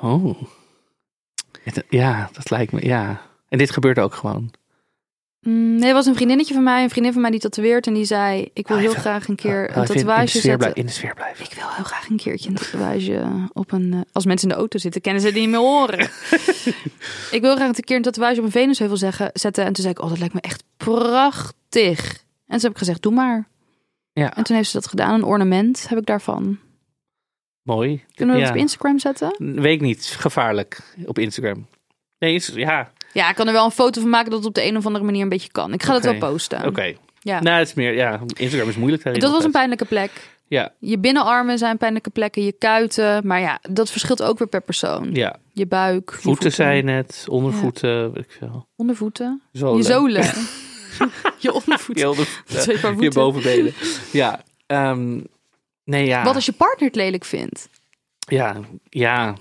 [0.00, 0.42] Oh.
[1.88, 3.22] Ja, dat lijkt me, ja.
[3.48, 4.50] En dit gebeurt ook gewoon.
[5.40, 7.86] Mm, nee, er was een vriendinnetje van mij, een vriendin van mij die tatoeëert.
[7.86, 10.24] En die zei, ik wil Oh, heel even- graag een keer Oh, een tatoeage in
[10.24, 10.74] de sfeer zetten.
[10.74, 11.44] In de sfeer blijven.
[11.44, 13.92] Ik wil heel graag een keertje een tatoeage op een...
[13.92, 15.98] eh, als mensen in de auto zitten, kennen ze het niet meer horen.
[17.36, 19.64] ik wil graag een keer een tatoeage op een Venusheuvel zeggen, zetten.
[19.64, 22.10] En toen zei ik, oh, dat lijkt me echt prachtig.
[22.46, 23.48] En toen heb ik gezegd, doe maar.
[24.12, 25.14] Ja, En toen heeft ze dat gedaan.
[25.14, 26.58] Een ornament heb ik daarvan.
[27.62, 28.04] mooi.
[28.14, 28.54] Kunnen we dat ja.
[28.56, 29.34] op Instagram zetten?
[29.38, 30.06] Weet ik niet.
[30.18, 30.94] Gevaarlijk.
[31.06, 31.66] Op Instagram.
[32.18, 32.92] Nee, is, ja.
[33.12, 34.86] Ja, ik kan er wel een foto van maken dat het op de een of
[34.86, 35.72] andere manier een beetje kan.
[35.72, 36.66] Ik ga dat wel posten.
[36.66, 36.94] Oké.
[37.20, 37.40] Ja.
[37.40, 38.20] Nou, het is meer, ja.
[38.36, 40.10] Instagram is moeilijk dat was een pijnlijke plek.
[40.46, 43.26] Ja, Je binnenarmen zijn pijnlijke plekken, je kuiten.
[43.26, 45.14] Maar ja, dat verschilt ook weer per persoon.
[45.14, 45.36] ja.
[45.52, 47.24] Je buik, je Voeten, zijn het.
[47.28, 48.66] Ondervoeten, weet ik veel.
[48.76, 49.42] Ondervoeten.
[49.52, 49.76] Zolen.
[49.76, 50.24] Je zolen.
[51.38, 52.04] je ondervoeten.
[52.04, 52.26] Je.
[52.44, 53.12] Twee paar je voeten.
[53.22, 53.74] bovenbenen.
[54.12, 54.42] Ja.
[54.66, 55.20] ehm,
[55.84, 56.24] nee, ja.
[56.24, 57.68] Wat als je partner het lelijk vindt?
[58.18, 59.36] Ja, ja.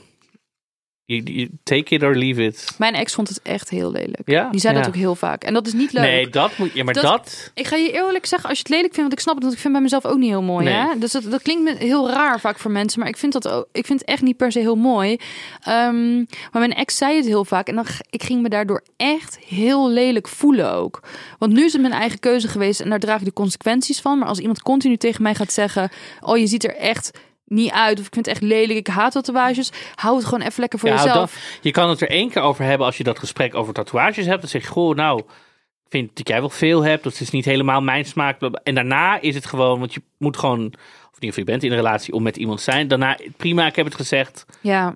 [1.63, 2.75] Take it or leave it.
[2.77, 4.21] Mijn ex vond het echt heel lelijk.
[4.25, 4.49] Ja?
[4.49, 4.79] Die zei Ja.
[4.79, 5.43] dat ook heel vaak.
[5.43, 6.03] En dat is niet leuk.
[6.03, 6.83] Nee, dat moet je.
[6.83, 7.51] Maar Dat- dat.
[7.53, 9.55] Ik ga je eerlijk zeggen, als je het lelijk vindt, want ik snap het, want
[9.55, 10.65] ik vind bij mezelf ook niet heel mooi.
[10.65, 10.73] Nee.
[10.73, 10.87] Hè?
[10.97, 13.67] Dus dat, dat klinkt me heel raar vaak voor mensen, maar ik vind, dat ook,
[13.71, 15.17] ik vind het echt niet per se heel mooi.
[15.61, 19.39] Ehm, maar mijn ex zei het heel vaak en dan, ik ging me daardoor echt
[19.47, 20.99] heel lelijk voelen ook.
[21.39, 24.19] Want nu is het mijn eigen keuze geweest en daar draag ik de consequenties van.
[24.19, 25.89] Maar als iemand continu tegen mij gaat zeggen,
[26.21, 27.11] oh je ziet er echt
[27.51, 30.59] niet uit of ik vind het echt lelijk, ik haat tatoeages, hou het gewoon even
[30.59, 31.15] lekker voor Ja, jezelf.
[31.33, 34.25] dan- je kan het er één keer over hebben als je dat gesprek over tatoeages
[34.25, 34.41] hebt.
[34.41, 37.03] Dan zeg je, goh, nou, ik vind dat jij wel veel hebt.
[37.03, 38.41] Dat is niet helemaal mijn smaak.
[38.63, 40.73] En daarna is het gewoon, want je moet gewoon, of
[41.19, 42.87] ieder geval je bent in een relatie om met iemand te zijn.
[42.87, 44.45] Daarna, prima, ik heb het gezegd.
[44.61, 44.95] Ja.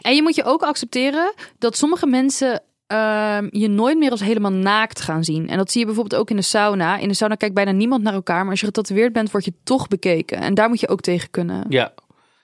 [0.00, 2.62] En je moet je ook accepteren dat sommige mensen
[2.92, 5.48] ehm, je nooit meer als helemaal naakt gaan zien.
[5.48, 6.96] En dat zie je bijvoorbeeld ook in de sauna.
[6.96, 9.52] In de sauna kijkt bijna niemand naar elkaar, maar als je getatoeëerd bent, word je
[9.64, 10.38] toch bekeken.
[10.38, 11.64] En daar moet je ook tegen kunnen.
[11.68, 11.92] Ja.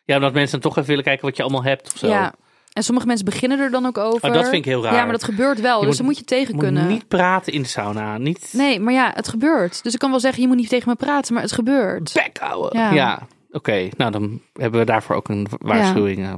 [0.04, 2.06] Ja, omdat mensen dan toch even willen kijken wat je allemaal hebt of zo.
[2.08, 2.34] Ja.
[2.72, 4.28] En sommige mensen beginnen er dan ook over.
[4.28, 4.94] Oh, dat vind ik heel raar.
[4.94, 5.80] Ja, maar dat gebeurt wel.
[5.80, 6.86] Je dus moet- daar moet je tegen moet kunnen.
[6.86, 8.18] niet praten in de sauna.
[8.18, 9.82] Niet Nee, maar ja, het gebeurt.
[9.82, 12.12] Dus ik kan wel zeggen, je moet niet tegen me praten, maar het gebeurt.
[12.12, 12.78] bek houden.
[12.80, 12.92] Ja.
[12.92, 13.88] Ja, oké.
[13.96, 16.34] Nou, dan hebben we daarvoor ook een waarschuwing eh,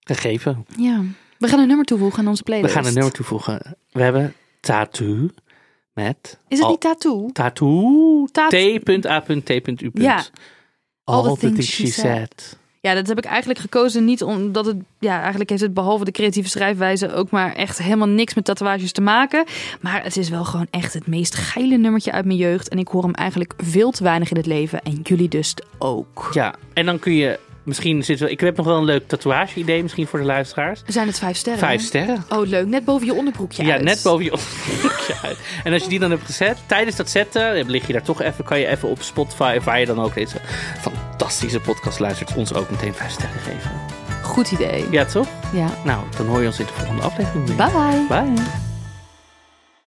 [0.00, 0.66] gegeven.
[0.76, 1.00] Ja.
[1.42, 2.74] We gaan een nummer toevoegen aan onze We playlist.
[2.74, 3.76] gaan een nummer toevoegen.
[3.92, 5.28] We hebben Tattoo
[5.94, 6.38] met...
[6.48, 7.28] Is het al- niet tattoo?
[7.32, 8.26] Tattoo.
[8.32, 9.90] Tat- T.A.T.U.
[9.92, 10.24] Ja.
[11.04, 12.58] All, the things she said.
[12.80, 14.76] Ja, dat heb ik eigenlijk gekozen niet omdat het...
[14.98, 18.92] Ja, eigenlijk heeft het behalve de creatieve schrijfwijze ook maar echt helemaal niks met tatoeages
[18.92, 19.44] te maken.
[19.80, 22.68] Maar het is wel gewoon echt het meest geile nummertje uit mijn jeugd.
[22.68, 24.82] En ik hoor hem eigenlijk veel te weinig in het leven.
[24.82, 26.30] En jullie dus ook.
[26.32, 27.38] Ja, en dan kun je...
[27.62, 28.28] Misschien zit wel...
[28.28, 30.82] Ik heb nog wel een leuk tatoeage-idee misschien voor de luisteraars.
[30.86, 31.58] Zijn het vijf sterren?
[31.60, 32.24] Vijf sterren.
[32.28, 32.66] Oh, leuk.
[32.66, 33.82] Net boven je onderbroekje Ja, uit.
[33.82, 35.38] net boven je onderbroekje uit.
[35.64, 38.44] En als je die dan hebt gezet, tijdens dat zetten, lig je daar toch even,
[38.44, 40.36] kan je even op Spotify, waar je dan ook deze
[40.80, 43.70] fantastische podcast luistert, ons ook meteen vijf sterren geven.
[44.22, 44.84] Goed idee.
[44.90, 45.26] Ja, toch?
[45.52, 45.66] Ja.
[45.84, 47.56] Nou, dan hoor je ons in de volgende aflevering weer.
[47.56, 48.22] Bye bye.
[48.34, 48.71] Bye.